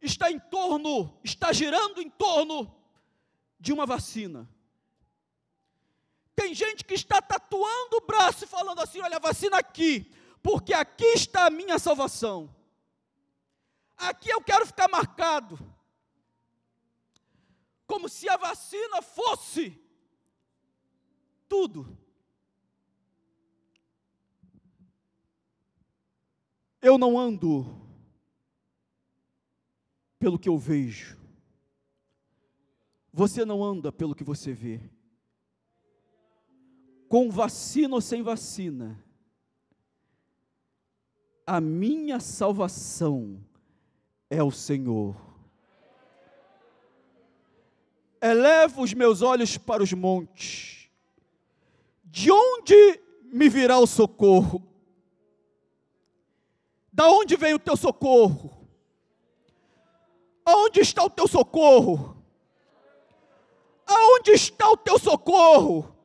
está 0.00 0.30
em 0.30 0.40
torno, 0.40 1.18
está 1.22 1.52
girando 1.52 2.00
em 2.00 2.10
torno 2.10 2.74
de 3.60 3.72
uma 3.72 3.86
vacina. 3.86 4.48
Tem 6.38 6.54
gente 6.54 6.84
que 6.84 6.94
está 6.94 7.20
tatuando 7.20 7.96
o 7.96 8.06
braço 8.06 8.44
e 8.44 8.46
falando 8.46 8.80
assim: 8.80 9.00
olha, 9.00 9.18
vacina 9.18 9.58
aqui, 9.58 10.08
porque 10.40 10.72
aqui 10.72 11.04
está 11.06 11.46
a 11.46 11.50
minha 11.50 11.80
salvação. 11.80 12.54
Aqui 13.96 14.28
eu 14.28 14.40
quero 14.40 14.64
ficar 14.64 14.86
marcado. 14.88 15.58
Como 17.88 18.08
se 18.08 18.28
a 18.28 18.36
vacina 18.36 19.02
fosse 19.02 19.76
tudo. 21.48 21.98
Eu 26.80 26.96
não 26.98 27.18
ando 27.18 27.66
pelo 30.20 30.38
que 30.38 30.48
eu 30.48 30.56
vejo. 30.56 31.18
Você 33.12 33.44
não 33.44 33.64
anda 33.64 33.90
pelo 33.90 34.14
que 34.14 34.22
você 34.22 34.52
vê 34.52 34.97
com 37.08 37.30
vacina 37.30 37.94
ou 37.94 38.00
sem 38.00 38.22
vacina, 38.22 39.02
a 41.46 41.60
minha 41.60 42.20
salvação 42.20 43.40
é 44.28 44.42
o 44.42 44.50
Senhor. 44.50 45.16
Elevo 48.20 48.82
os 48.82 48.92
meus 48.92 49.22
olhos 49.22 49.56
para 49.56 49.82
os 49.82 49.92
montes, 49.92 50.90
de 52.04 52.30
onde 52.30 53.00
me 53.24 53.48
virá 53.48 53.78
o 53.78 53.86
socorro? 53.86 54.62
Da 56.92 57.08
onde 57.08 57.36
vem 57.36 57.54
o 57.54 57.58
teu 57.58 57.76
socorro? 57.76 58.58
Aonde 60.44 60.80
está 60.80 61.04
o 61.04 61.10
teu 61.10 61.28
socorro? 61.28 62.16
Aonde 63.86 64.32
está 64.32 64.68
o 64.70 64.76
teu 64.76 64.98
socorro? 64.98 65.97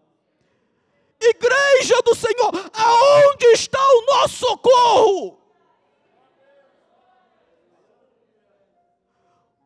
Igreja 1.26 2.02
do 2.04 2.14
Senhor, 2.16 2.52
aonde 2.74 3.46
está 3.48 3.80
o 3.80 4.06
nosso 4.06 4.38
socorro? 4.38 5.40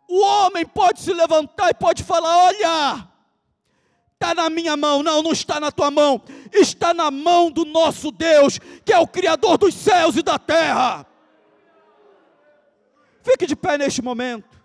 O 0.08 0.22
homem 0.22 0.66
pode 0.66 1.02
se 1.02 1.14
levantar 1.14 1.70
e 1.70 1.74
pode 1.74 2.04
falar: 2.04 2.46
olha, 2.46 3.08
está 4.14 4.34
na 4.34 4.50
minha 4.50 4.78
mão. 4.78 5.04
Não, 5.04 5.22
não 5.22 5.32
está 5.32 5.60
na 5.60 5.72
tua 5.72 5.92
mão. 5.92 6.22
Está 6.54 6.94
na 6.94 7.12
mão 7.12 7.52
do 7.52 7.66
nosso 7.66 8.12
Deus, 8.12 8.60
que 8.86 8.94
é 8.94 9.00
o 9.00 9.08
Criador 9.08 9.58
dos 9.58 9.74
céus 9.74 10.16
e 10.16 10.24
da 10.24 10.40
terra. 10.40 11.06
Fique 13.22 13.46
de 13.46 13.56
pé 13.56 13.78
neste 13.78 14.02
momento. 14.02 14.57